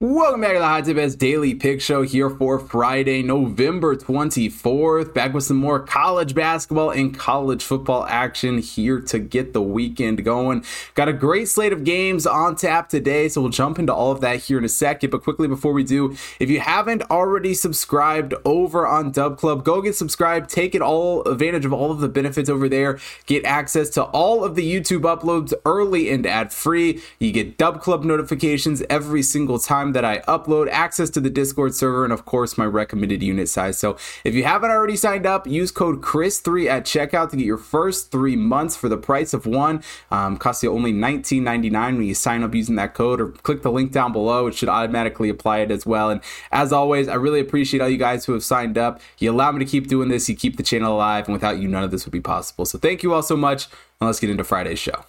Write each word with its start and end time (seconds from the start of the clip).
Welcome 0.00 0.42
back 0.42 0.52
to 0.52 0.60
the 0.60 0.64
Hot 0.64 0.84
Tip 0.84 0.94
Bets 0.94 1.16
Daily 1.16 1.56
Pick 1.56 1.80
Show 1.80 2.02
here 2.02 2.30
for 2.30 2.60
Friday, 2.60 3.20
November 3.20 3.96
24th. 3.96 5.12
Back 5.12 5.34
with 5.34 5.42
some 5.42 5.56
more 5.56 5.80
college 5.80 6.36
basketball 6.36 6.90
and 6.90 7.18
college 7.18 7.64
football 7.64 8.06
action 8.06 8.58
here 8.58 9.00
to 9.00 9.18
get 9.18 9.54
the 9.54 9.60
weekend 9.60 10.24
going. 10.24 10.64
Got 10.94 11.08
a 11.08 11.12
great 11.12 11.48
slate 11.48 11.72
of 11.72 11.82
games 11.82 12.28
on 12.28 12.54
tap 12.54 12.88
today, 12.88 13.28
so 13.28 13.40
we'll 13.40 13.50
jump 13.50 13.80
into 13.80 13.92
all 13.92 14.12
of 14.12 14.20
that 14.20 14.36
here 14.36 14.56
in 14.56 14.64
a 14.64 14.68
second. 14.68 15.10
But 15.10 15.24
quickly 15.24 15.48
before 15.48 15.72
we 15.72 15.82
do, 15.82 16.16
if 16.38 16.48
you 16.48 16.60
haven't 16.60 17.02
already 17.10 17.52
subscribed 17.52 18.34
over 18.44 18.86
on 18.86 19.10
Dub 19.10 19.36
Club, 19.36 19.64
go 19.64 19.82
get 19.82 19.96
subscribed, 19.96 20.48
take 20.48 20.76
it 20.76 20.80
all 20.80 21.26
advantage 21.26 21.64
of 21.64 21.72
all 21.72 21.90
of 21.90 21.98
the 21.98 22.08
benefits 22.08 22.48
over 22.48 22.68
there. 22.68 23.00
Get 23.26 23.44
access 23.44 23.90
to 23.90 24.04
all 24.04 24.44
of 24.44 24.54
the 24.54 24.62
YouTube 24.62 25.02
uploads 25.02 25.52
early 25.64 26.08
and 26.08 26.24
ad 26.24 26.52
free. 26.52 27.02
You 27.18 27.32
get 27.32 27.58
Dub 27.58 27.80
Club 27.82 28.04
notifications 28.04 28.80
every 28.88 29.24
single 29.24 29.58
time 29.58 29.87
time 29.88 29.92
that 29.92 30.04
I 30.04 30.20
upload, 30.20 30.68
access 30.70 31.10
to 31.10 31.20
the 31.20 31.30
Discord 31.30 31.74
server, 31.74 32.04
and 32.04 32.12
of 32.12 32.24
course 32.24 32.58
my 32.58 32.64
recommended 32.64 33.22
unit 33.22 33.48
size. 33.48 33.78
So 33.78 33.96
if 34.24 34.34
you 34.34 34.44
haven't 34.44 34.70
already 34.70 34.96
signed 34.96 35.26
up, 35.26 35.46
use 35.46 35.70
code 35.70 36.00
Chris3 36.00 36.68
at 36.68 36.84
checkout 36.84 37.30
to 37.30 37.36
get 37.36 37.46
your 37.46 37.58
first 37.58 38.10
three 38.10 38.36
months 38.36 38.76
for 38.76 38.88
the 38.88 38.96
price 38.96 39.32
of 39.32 39.46
one. 39.46 39.82
Um, 40.10 40.36
costs 40.36 40.62
you 40.62 40.72
only 40.72 40.92
$19.99 40.92 41.72
when 41.72 42.02
you 42.02 42.14
sign 42.14 42.42
up 42.42 42.54
using 42.54 42.76
that 42.76 42.94
code, 42.94 43.20
or 43.20 43.28
click 43.28 43.62
the 43.62 43.72
link 43.72 43.92
down 43.92 44.12
below. 44.12 44.46
It 44.46 44.54
should 44.54 44.68
automatically 44.68 45.28
apply 45.28 45.58
it 45.58 45.70
as 45.70 45.86
well. 45.86 46.10
And 46.10 46.20
as 46.52 46.72
always, 46.72 47.08
I 47.08 47.14
really 47.14 47.40
appreciate 47.40 47.80
all 47.80 47.88
you 47.88 47.98
guys 47.98 48.24
who 48.24 48.32
have 48.32 48.44
signed 48.44 48.78
up. 48.78 49.00
You 49.18 49.30
allow 49.30 49.52
me 49.52 49.64
to 49.64 49.70
keep 49.70 49.88
doing 49.88 50.08
this. 50.08 50.28
You 50.28 50.36
keep 50.36 50.56
the 50.56 50.62
channel 50.62 50.96
alive, 50.96 51.26
and 51.26 51.32
without 51.32 51.58
you, 51.58 51.68
none 51.68 51.84
of 51.84 51.90
this 51.90 52.04
would 52.04 52.12
be 52.12 52.20
possible. 52.20 52.64
So 52.64 52.78
thank 52.78 53.02
you 53.02 53.12
all 53.14 53.22
so 53.22 53.36
much. 53.36 53.66
And 54.00 54.06
let's 54.06 54.20
get 54.20 54.30
into 54.30 54.44
Friday's 54.44 54.78
show. 54.78 55.04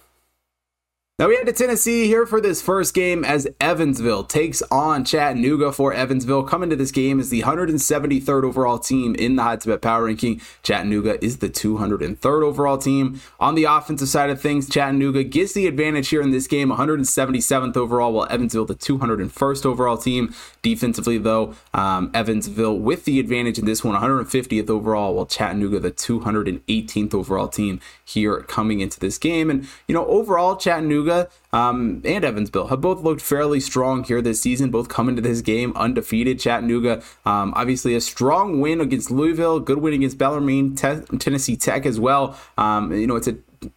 Now 1.20 1.28
we 1.28 1.36
head 1.36 1.44
to 1.48 1.52
Tennessee 1.52 2.06
here 2.06 2.24
for 2.24 2.40
this 2.40 2.62
first 2.62 2.94
game 2.94 3.26
as 3.26 3.46
Evansville 3.60 4.24
takes 4.24 4.62
on 4.70 5.04
Chattanooga 5.04 5.70
for 5.70 5.92
Evansville. 5.92 6.44
Coming 6.44 6.70
to 6.70 6.76
this 6.76 6.90
game 6.90 7.20
is 7.20 7.28
the 7.28 7.42
173rd 7.42 8.42
overall 8.42 8.78
team 8.78 9.14
in 9.16 9.36
the 9.36 9.42
Hot 9.42 9.60
Tip 9.60 9.82
Power 9.82 10.04
Ranking. 10.04 10.40
Chattanooga 10.62 11.22
is 11.22 11.36
the 11.40 11.50
203rd 11.50 12.42
overall 12.42 12.78
team. 12.78 13.20
On 13.38 13.54
the 13.54 13.64
offensive 13.64 14.08
side 14.08 14.30
of 14.30 14.40
things, 14.40 14.66
Chattanooga 14.66 15.22
gets 15.22 15.52
the 15.52 15.66
advantage 15.66 16.08
here 16.08 16.22
in 16.22 16.30
this 16.30 16.46
game, 16.46 16.70
177th 16.70 17.76
overall, 17.76 18.14
while 18.14 18.26
Evansville 18.30 18.64
the 18.64 18.74
201st 18.74 19.66
overall 19.66 19.98
team. 19.98 20.34
Defensively, 20.62 21.18
though, 21.18 21.54
um, 21.74 22.10
Evansville 22.14 22.78
with 22.78 23.04
the 23.04 23.20
advantage 23.20 23.58
in 23.58 23.66
this 23.66 23.84
one, 23.84 23.94
150th 23.94 24.70
overall, 24.70 25.14
while 25.14 25.26
Chattanooga 25.26 25.80
the 25.80 25.92
218th 25.92 27.12
overall 27.12 27.48
team 27.48 27.78
here 28.06 28.40
coming 28.40 28.80
into 28.80 28.98
this 28.98 29.18
game. 29.18 29.50
And 29.50 29.68
you 29.86 29.94
know, 29.94 30.06
overall, 30.06 30.56
Chattanooga 30.56 31.09
Um, 31.52 32.02
and 32.04 32.24
Evansville 32.24 32.68
have 32.68 32.80
both 32.80 33.02
looked 33.02 33.20
fairly 33.20 33.60
strong 33.60 34.04
here 34.04 34.22
this 34.22 34.40
season, 34.40 34.70
both 34.70 34.88
coming 34.88 35.16
to 35.16 35.22
this 35.22 35.40
game 35.40 35.72
undefeated. 35.76 36.38
Chattanooga, 36.38 37.02
um, 37.24 37.52
obviously, 37.56 37.94
a 37.94 38.00
strong 38.00 38.60
win 38.60 38.80
against 38.80 39.10
Louisville, 39.10 39.60
good 39.60 39.78
win 39.78 39.94
against 39.94 40.18
Bellarmine, 40.18 40.76
Te- 40.76 41.18
Tennessee 41.18 41.56
Tech 41.56 41.86
as 41.86 41.98
well. 41.98 42.38
Um, 42.56 42.92
you 42.92 43.06
know, 43.06 43.16
it's 43.16 43.28
a 43.28 43.36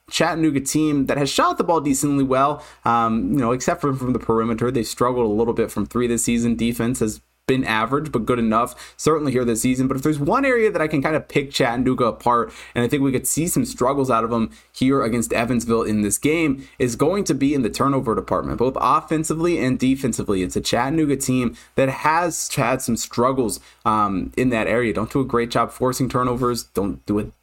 Chattanooga 0.09 0.61
team 0.61 1.07
that 1.07 1.17
has 1.17 1.29
shot 1.29 1.57
the 1.57 1.63
ball 1.63 1.81
decently 1.81 2.23
well, 2.23 2.63
um, 2.85 3.33
you 3.33 3.39
know, 3.39 3.51
except 3.51 3.81
for 3.81 3.93
from 3.93 4.13
the 4.13 4.19
perimeter. 4.19 4.71
They've 4.71 4.87
struggled 4.87 5.25
a 5.25 5.33
little 5.33 5.53
bit 5.53 5.71
from 5.71 5.85
three 5.85 6.07
this 6.07 6.23
season. 6.23 6.55
Defense 6.55 6.99
has 6.99 7.21
been 7.45 7.63
average, 7.65 8.11
but 8.11 8.25
good 8.25 8.39
enough, 8.39 8.93
certainly 8.95 9.31
here 9.31 9.43
this 9.43 9.61
season. 9.61 9.87
But 9.87 9.97
if 9.97 10.03
there's 10.03 10.19
one 10.19 10.45
area 10.45 10.71
that 10.71 10.81
I 10.81 10.87
can 10.87 11.01
kind 11.01 11.15
of 11.15 11.27
pick 11.27 11.51
Chattanooga 11.51 12.05
apart, 12.05 12.53
and 12.73 12.85
I 12.85 12.87
think 12.87 13.03
we 13.03 13.11
could 13.11 13.27
see 13.27 13.47
some 13.47 13.65
struggles 13.65 14.09
out 14.09 14.23
of 14.23 14.29
them 14.29 14.51
here 14.71 15.03
against 15.03 15.33
Evansville 15.33 15.83
in 15.83 16.03
this 16.03 16.17
game, 16.17 16.65
is 16.79 16.95
going 16.95 17.25
to 17.25 17.33
be 17.33 17.53
in 17.53 17.61
the 17.61 17.69
turnover 17.69 18.15
department, 18.15 18.59
both 18.59 18.77
offensively 18.79 19.59
and 19.59 19.77
defensively. 19.77 20.41
It's 20.41 20.55
a 20.55 20.61
Chattanooga 20.61 21.17
team 21.17 21.57
that 21.75 21.89
has 21.89 22.53
had 22.55 22.81
some 22.81 22.95
struggles 22.95 23.59
um, 23.83 24.31
in 24.37 24.49
that 24.49 24.67
area. 24.67 24.93
Don't 24.93 25.11
do 25.11 25.19
a 25.19 25.25
great 25.25 25.51
job 25.51 25.71
forcing 25.71 26.07
turnovers, 26.07 26.63
don't 26.63 27.05
do 27.05 27.19
it 27.19 27.33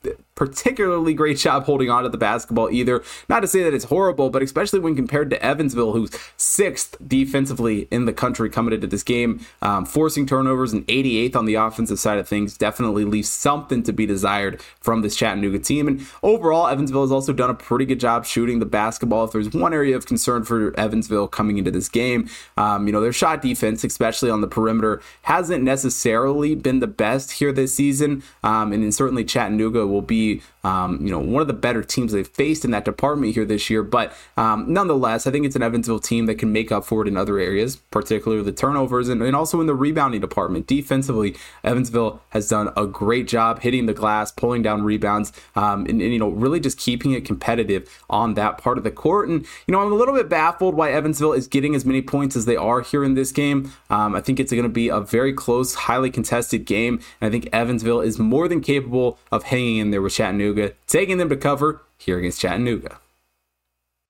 particularly 0.40 1.12
great 1.12 1.36
job 1.36 1.64
holding 1.64 1.90
on 1.90 2.02
to 2.02 2.08
the 2.08 2.16
basketball 2.16 2.70
either. 2.70 3.04
Not 3.28 3.40
to 3.40 3.46
say 3.46 3.62
that 3.62 3.74
it's 3.74 3.84
horrible, 3.84 4.30
but 4.30 4.42
especially 4.42 4.78
when 4.78 4.96
compared 4.96 5.28
to 5.28 5.44
Evansville, 5.44 5.92
who's 5.92 6.10
sixth 6.38 6.96
defensively 7.06 7.86
in 7.90 8.06
the 8.06 8.12
country 8.14 8.48
coming 8.48 8.72
into 8.72 8.86
this 8.86 9.02
game, 9.02 9.44
um, 9.60 9.84
forcing 9.84 10.24
turnovers 10.24 10.72
and 10.72 10.86
88th 10.86 11.36
on 11.36 11.44
the 11.44 11.56
offensive 11.56 11.98
side 11.98 12.16
of 12.16 12.26
things 12.26 12.56
definitely 12.56 13.04
leaves 13.04 13.28
something 13.28 13.82
to 13.82 13.92
be 13.92 14.06
desired 14.06 14.62
from 14.80 15.02
this 15.02 15.14
Chattanooga 15.14 15.58
team. 15.58 15.86
And 15.86 16.06
overall, 16.22 16.68
Evansville 16.68 17.02
has 17.02 17.12
also 17.12 17.34
done 17.34 17.50
a 17.50 17.54
pretty 17.54 17.84
good 17.84 18.00
job 18.00 18.24
shooting 18.24 18.60
the 18.60 18.64
basketball. 18.64 19.24
If 19.24 19.32
there's 19.32 19.50
one 19.50 19.74
area 19.74 19.94
of 19.94 20.06
concern 20.06 20.44
for 20.44 20.74
Evansville 20.80 21.28
coming 21.28 21.58
into 21.58 21.70
this 21.70 21.90
game, 21.90 22.30
um, 22.56 22.86
you 22.86 22.94
know, 22.94 23.02
their 23.02 23.12
shot 23.12 23.42
defense, 23.42 23.84
especially 23.84 24.30
on 24.30 24.40
the 24.40 24.48
perimeter, 24.48 25.02
hasn't 25.22 25.62
necessarily 25.62 26.54
been 26.54 26.80
the 26.80 26.86
best 26.86 27.32
here 27.32 27.52
this 27.52 27.74
season. 27.74 28.22
Um, 28.42 28.72
and 28.72 28.94
certainly 28.94 29.22
Chattanooga 29.22 29.89
will 29.90 30.02
be 30.02 30.42
um, 30.64 31.04
you 31.04 31.10
know 31.10 31.18
one 31.18 31.40
of 31.40 31.48
the 31.48 31.54
better 31.54 31.82
teams 31.82 32.12
they've 32.12 32.26
faced 32.26 32.64
in 32.64 32.70
that 32.70 32.84
department 32.84 33.34
here 33.34 33.44
this 33.44 33.70
year. 33.70 33.82
But 33.82 34.12
um, 34.36 34.72
nonetheless, 34.72 35.26
I 35.26 35.30
think 35.30 35.46
it's 35.46 35.56
an 35.56 35.62
Evansville 35.62 36.00
team 36.00 36.26
that 36.26 36.36
can 36.36 36.52
make 36.52 36.70
up 36.70 36.84
for 36.84 37.02
it 37.02 37.08
in 37.08 37.16
other 37.16 37.38
areas, 37.38 37.76
particularly 37.76 38.42
the 38.42 38.52
turnovers 38.52 39.08
and, 39.08 39.22
and 39.22 39.34
also 39.34 39.60
in 39.60 39.66
the 39.66 39.74
rebounding 39.74 40.20
department. 40.20 40.66
Defensively, 40.66 41.36
Evansville 41.64 42.22
has 42.30 42.48
done 42.48 42.70
a 42.76 42.86
great 42.86 43.26
job 43.26 43.60
hitting 43.60 43.86
the 43.86 43.94
glass, 43.94 44.30
pulling 44.30 44.62
down 44.62 44.82
rebounds, 44.82 45.32
um, 45.56 45.86
and, 45.86 46.00
and, 46.02 46.12
you 46.12 46.18
know 46.18 46.28
really 46.28 46.60
just 46.60 46.78
keeping 46.78 47.12
it 47.12 47.24
competitive 47.24 48.02
on 48.08 48.34
that 48.34 48.58
part 48.58 48.78
of 48.78 48.84
the 48.84 48.90
court. 48.90 49.28
And 49.28 49.46
you 49.66 49.72
know 49.72 49.80
I'm 49.80 49.92
a 49.92 49.96
little 49.96 50.14
bit 50.14 50.28
baffled 50.28 50.74
why 50.74 50.92
Evansville 50.92 51.32
is 51.32 51.48
getting 51.48 51.74
as 51.74 51.84
many 51.84 52.02
points 52.02 52.36
as 52.36 52.44
they 52.44 52.56
are 52.56 52.80
here 52.82 53.04
in 53.04 53.14
this 53.14 53.32
game. 53.32 53.72
Um, 53.88 54.14
I 54.14 54.20
think 54.20 54.38
it's 54.38 54.52
going 54.52 54.62
to 54.62 54.68
be 54.68 54.88
a 54.88 55.00
very 55.00 55.32
close, 55.32 55.74
highly 55.74 56.10
contested 56.10 56.64
game, 56.64 57.00
and 57.20 57.28
I 57.28 57.30
think 57.30 57.48
Evansville 57.52 58.00
is 58.00 58.18
more 58.18 58.48
than 58.48 58.60
capable 58.60 59.18
of 59.32 59.44
hanging 59.44 59.79
in 59.80 59.90
there 59.90 60.02
with 60.02 60.14
Chattanooga, 60.14 60.74
taking 60.86 61.18
them 61.18 61.28
to 61.28 61.36
cover 61.36 61.82
here 61.98 62.18
against 62.18 62.40
Chattanooga. 62.40 62.98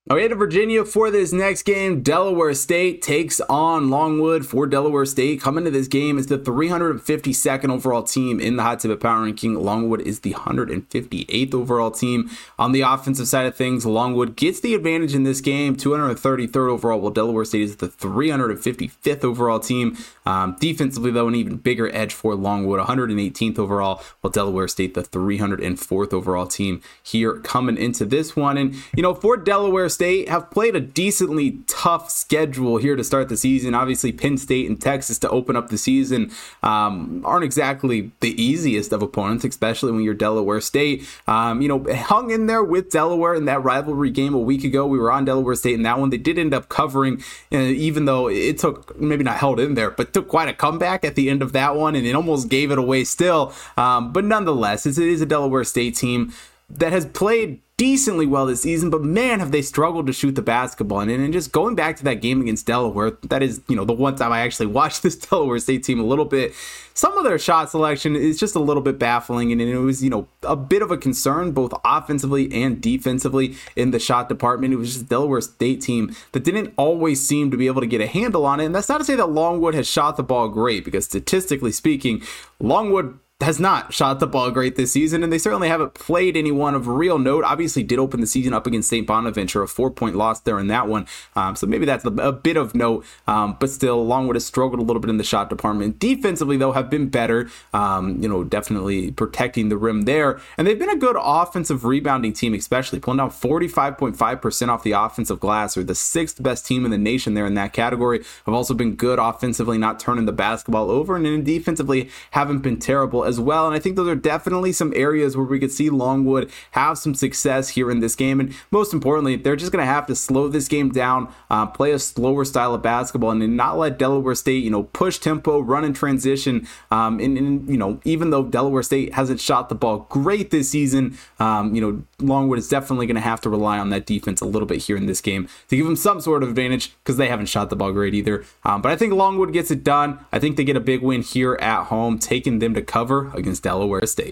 We 0.09 0.19
head 0.19 0.29
to 0.29 0.35
Virginia 0.35 0.83
for 0.83 1.11
this 1.11 1.31
next 1.31 1.61
game. 1.61 2.01
Delaware 2.01 2.55
State 2.55 3.03
takes 3.03 3.39
on 3.41 3.91
Longwood 3.91 4.47
for 4.47 4.65
Delaware 4.65 5.05
State. 5.05 5.39
Coming 5.39 5.63
to 5.65 5.69
this 5.69 5.87
game 5.87 6.17
is 6.17 6.25
the 6.25 6.39
352nd 6.39 7.69
overall 7.69 8.01
team 8.01 8.39
in 8.39 8.55
the 8.55 8.63
Hot 8.63 8.79
Tip 8.79 8.89
of 8.89 8.99
Power 8.99 9.21
Ranking. 9.21 9.53
Longwood 9.53 10.01
is 10.01 10.21
the 10.21 10.33
158th 10.33 11.53
overall 11.53 11.91
team. 11.91 12.31
On 12.57 12.71
the 12.71 12.81
offensive 12.81 13.27
side 13.27 13.45
of 13.45 13.55
things, 13.55 13.85
Longwood 13.85 14.35
gets 14.35 14.59
the 14.59 14.73
advantage 14.73 15.13
in 15.13 15.21
this 15.21 15.39
game, 15.39 15.75
233rd 15.75 16.55
overall, 16.71 16.99
while 16.99 17.11
Delaware 17.11 17.45
State 17.45 17.61
is 17.61 17.75
the 17.75 17.87
355th 17.87 19.23
overall 19.23 19.59
team. 19.59 19.95
Um, 20.25 20.57
defensively, 20.59 21.11
though, 21.11 21.27
an 21.27 21.35
even 21.35 21.57
bigger 21.57 21.95
edge 21.95 22.13
for 22.13 22.33
Longwood, 22.33 22.79
118th 22.79 23.59
overall, 23.59 24.01
while 24.21 24.31
Delaware 24.31 24.67
State 24.67 24.95
the 24.95 25.03
304th 25.03 26.11
overall 26.11 26.47
team 26.47 26.81
here 27.03 27.39
coming 27.41 27.77
into 27.77 28.03
this 28.03 28.35
one. 28.35 28.57
And 28.57 28.73
you 28.95 29.03
know, 29.03 29.13
for 29.13 29.37
Delaware 29.37 29.90
State 29.91 30.29
have 30.29 30.49
played 30.49 30.75
a 30.75 30.79
decently 30.79 31.59
tough 31.67 32.09
schedule 32.09 32.77
here 32.77 32.95
to 32.95 33.03
start 33.03 33.29
the 33.29 33.37
season. 33.37 33.75
Obviously, 33.75 34.11
Penn 34.11 34.37
State 34.37 34.67
and 34.67 34.81
Texas 34.81 35.19
to 35.19 35.29
open 35.29 35.55
up 35.55 35.69
the 35.69 35.77
season 35.77 36.31
um, 36.63 37.21
aren't 37.25 37.43
exactly 37.43 38.11
the 38.19 38.41
easiest 38.41 38.91
of 38.91 39.01
opponents, 39.01 39.45
especially 39.45 39.91
when 39.91 40.03
you're 40.03 40.13
Delaware 40.13 40.61
State. 40.61 41.07
Um, 41.27 41.61
you 41.61 41.67
know, 41.67 41.85
hung 41.93 42.31
in 42.31 42.47
there 42.47 42.63
with 42.63 42.89
Delaware 42.89 43.35
in 43.35 43.45
that 43.45 43.63
rivalry 43.63 44.09
game 44.09 44.33
a 44.33 44.39
week 44.39 44.63
ago. 44.63 44.87
We 44.87 44.97
were 44.97 45.11
on 45.11 45.25
Delaware 45.25 45.55
State 45.55 45.75
in 45.75 45.83
that 45.83 45.99
one. 45.99 46.09
They 46.09 46.17
did 46.17 46.39
end 46.39 46.53
up 46.53 46.69
covering, 46.69 47.21
uh, 47.51 47.57
even 47.57 48.05
though 48.05 48.27
it 48.29 48.57
took 48.57 48.99
maybe 48.99 49.23
not 49.23 49.37
held 49.37 49.59
in 49.59 49.75
there, 49.75 49.91
but 49.91 50.13
took 50.13 50.27
quite 50.27 50.49
a 50.49 50.53
comeback 50.53 51.05
at 51.05 51.15
the 51.15 51.29
end 51.29 51.41
of 51.41 51.53
that 51.53 51.75
one, 51.75 51.95
and 51.95 52.07
it 52.07 52.15
almost 52.15 52.49
gave 52.49 52.71
it 52.71 52.77
away 52.77 53.03
still. 53.03 53.53
Um, 53.77 54.11
but 54.11 54.23
nonetheless, 54.23 54.85
it 54.85 54.97
is 54.97 55.21
a 55.21 55.25
Delaware 55.25 55.63
State 55.63 55.95
team 55.95 56.33
that 56.77 56.91
has 56.91 57.05
played 57.05 57.61
decently 57.81 58.27
well 58.27 58.45
this 58.45 58.61
season, 58.61 58.91
but 58.91 59.01
man, 59.01 59.39
have 59.39 59.51
they 59.51 59.63
struggled 59.63 60.05
to 60.05 60.13
shoot 60.13 60.35
the 60.35 60.41
basketball. 60.43 60.99
And, 60.99 61.09
and 61.09 61.33
just 61.33 61.51
going 61.51 61.73
back 61.73 61.97
to 61.97 62.03
that 62.03 62.21
game 62.21 62.39
against 62.39 62.67
Delaware, 62.67 63.17
that 63.23 63.41
is, 63.41 63.59
you 63.67 63.75
know, 63.75 63.85
the 63.85 63.93
one 63.93 64.15
time 64.15 64.31
I 64.31 64.41
actually 64.41 64.65
watched 64.67 65.01
this 65.01 65.15
Delaware 65.15 65.57
State 65.57 65.83
team 65.83 65.99
a 65.99 66.03
little 66.03 66.25
bit. 66.25 66.53
Some 66.93 67.17
of 67.17 67.23
their 67.23 67.39
shot 67.39 67.71
selection 67.71 68.15
is 68.15 68.39
just 68.39 68.55
a 68.55 68.59
little 68.59 68.83
bit 68.83 68.99
baffling, 68.99 69.51
and 69.51 69.59
it 69.59 69.77
was, 69.79 70.03
you 70.03 70.11
know, 70.11 70.27
a 70.43 70.55
bit 70.55 70.83
of 70.83 70.91
a 70.91 70.97
concern 70.97 71.53
both 71.53 71.73
offensively 71.83 72.53
and 72.53 72.79
defensively 72.79 73.55
in 73.75 73.89
the 73.89 73.99
shot 73.99 74.29
department. 74.29 74.75
It 74.75 74.77
was 74.77 74.93
just 74.93 75.09
Delaware 75.09 75.41
State 75.41 75.81
team 75.81 76.15
that 76.33 76.43
didn't 76.43 76.75
always 76.77 77.25
seem 77.25 77.49
to 77.49 77.57
be 77.57 77.65
able 77.65 77.81
to 77.81 77.87
get 77.87 77.99
a 77.99 78.05
handle 78.05 78.45
on 78.45 78.59
it. 78.59 78.65
And 78.65 78.75
that's 78.75 78.89
not 78.89 78.99
to 78.99 79.05
say 79.05 79.15
that 79.15 79.31
Longwood 79.31 79.73
has 79.73 79.87
shot 79.87 80.17
the 80.17 80.23
ball 80.23 80.49
great, 80.49 80.85
because 80.85 81.05
statistically 81.05 81.71
speaking, 81.71 82.21
Longwood 82.59 83.17
has 83.41 83.59
not 83.59 83.93
shot 83.93 84.19
the 84.19 84.27
ball 84.27 84.51
great 84.51 84.75
this 84.75 84.91
season, 84.91 85.23
and 85.23 85.31
they 85.31 85.37
certainly 85.37 85.67
haven't 85.67 85.93
played 85.93 86.37
anyone 86.37 86.75
of 86.75 86.87
real 86.87 87.19
note. 87.19 87.43
Obviously, 87.43 87.83
did 87.83 87.99
open 87.99 88.21
the 88.21 88.27
season 88.27 88.53
up 88.53 88.67
against 88.67 88.89
St. 88.89 89.05
Bonaventure, 89.05 89.61
a 89.61 89.67
four 89.67 89.91
point 89.91 90.15
loss 90.15 90.41
there 90.41 90.59
in 90.59 90.67
that 90.67 90.87
one. 90.87 91.07
Um, 91.35 91.55
so 91.55 91.67
maybe 91.67 91.85
that's 91.85 92.05
a, 92.05 92.09
a 92.09 92.31
bit 92.31 92.57
of 92.57 92.75
note, 92.75 93.05
um, 93.27 93.57
but 93.59 93.69
still, 93.69 94.05
Longwood 94.05 94.35
has 94.35 94.45
struggled 94.45 94.79
a 94.79 94.83
little 94.83 94.99
bit 94.99 95.09
in 95.09 95.17
the 95.17 95.23
shot 95.23 95.49
department. 95.49 95.99
Defensively, 95.99 96.57
though, 96.57 96.71
have 96.71 96.89
been 96.89 97.09
better. 97.09 97.49
Um, 97.73 98.21
you 98.21 98.29
know, 98.29 98.43
definitely 98.43 99.11
protecting 99.11 99.69
the 99.69 99.77
rim 99.77 100.03
there, 100.03 100.39
and 100.57 100.67
they've 100.67 100.79
been 100.79 100.89
a 100.89 100.97
good 100.97 101.15
offensive 101.19 101.85
rebounding 101.85 102.33
team, 102.33 102.53
especially 102.53 102.99
pulling 102.99 103.17
down 103.17 103.31
45.5% 103.31 104.69
off 104.69 104.83
the 104.83 104.91
offensive 104.91 105.39
glass, 105.39 105.77
or 105.77 105.83
the 105.83 105.95
sixth 105.95 106.41
best 106.41 106.65
team 106.65 106.85
in 106.85 106.91
the 106.91 106.97
nation 106.97 107.33
there 107.33 107.45
in 107.45 107.55
that 107.55 107.73
category. 107.73 108.19
Have 108.45 108.55
also 108.55 108.73
been 108.73 108.95
good 108.95 109.19
offensively, 109.19 109.77
not 109.77 109.99
turning 109.99 110.25
the 110.25 110.31
basketball 110.31 110.91
over, 110.91 111.15
and 111.15 111.25
then 111.25 111.43
defensively 111.43 112.09
haven't 112.31 112.59
been 112.59 112.77
terrible 112.77 113.23
as 113.31 113.39
well. 113.39 113.65
And 113.65 113.75
I 113.75 113.79
think 113.79 113.95
those 113.95 114.09
are 114.09 114.15
definitely 114.15 114.73
some 114.73 114.91
areas 114.95 115.35
where 115.35 115.45
we 115.45 115.59
could 115.59 115.71
see 115.71 115.89
Longwood 115.89 116.51
have 116.71 116.97
some 116.97 117.15
success 117.15 117.69
here 117.69 117.89
in 117.89 118.01
this 118.01 118.15
game. 118.15 118.39
And 118.39 118.53
most 118.69 118.93
importantly, 118.93 119.37
they're 119.37 119.55
just 119.55 119.71
going 119.71 119.81
to 119.81 119.91
have 119.91 120.05
to 120.07 120.15
slow 120.15 120.49
this 120.49 120.67
game 120.67 120.89
down, 120.91 121.33
uh, 121.49 121.65
play 121.65 121.91
a 121.91 121.99
slower 121.99 122.43
style 122.45 122.75
of 122.75 122.81
basketball, 122.81 123.31
and 123.31 123.57
not 123.57 123.77
let 123.77 123.97
Delaware 123.97 124.35
State, 124.35 124.63
you 124.63 124.69
know, 124.69 124.83
push 124.83 125.17
tempo, 125.17 125.59
run 125.59 125.85
in 125.85 125.93
transition. 125.93 126.67
Um, 126.91 127.19
and, 127.19 127.37
and, 127.37 127.69
you 127.69 127.77
know, 127.77 127.99
even 128.03 128.29
though 128.29 128.43
Delaware 128.43 128.83
State 128.83 129.13
hasn't 129.13 129.39
shot 129.39 129.69
the 129.69 129.75
ball 129.75 130.05
great 130.09 130.51
this 130.51 130.69
season, 130.69 131.17
um, 131.39 131.73
you 131.73 131.81
know, 131.81 132.03
Longwood 132.19 132.59
is 132.59 132.67
definitely 132.67 133.07
going 133.07 133.15
to 133.15 133.21
have 133.21 133.41
to 133.41 133.49
rely 133.49 133.79
on 133.79 133.89
that 133.89 134.05
defense 134.05 134.41
a 134.41 134.45
little 134.45 134.67
bit 134.67 134.79
here 134.79 134.97
in 134.97 135.05
this 135.05 135.21
game 135.21 135.47
to 135.69 135.75
give 135.77 135.85
them 135.85 135.95
some 135.95 136.19
sort 136.21 136.43
of 136.43 136.49
advantage 136.49 136.93
because 137.03 137.17
they 137.17 137.27
haven't 137.27 137.47
shot 137.47 137.69
the 137.69 137.75
ball 137.75 137.91
great 137.91 138.13
either. 138.13 138.43
Um, 138.63 138.81
but 138.81 138.91
I 138.91 138.95
think 138.95 139.13
Longwood 139.13 139.53
gets 139.53 139.71
it 139.71 139.83
done. 139.83 140.19
I 140.31 140.39
think 140.39 140.57
they 140.57 140.63
get 140.63 140.75
a 140.75 140.81
big 140.81 141.01
win 141.01 141.21
here 141.21 141.55
at 141.61 141.85
home, 141.85 142.19
taking 142.19 142.59
them 142.59 142.73
to 142.73 142.81
cover 142.81 143.20
against 143.33 143.63
Delaware 143.63 144.05
State. 144.05 144.30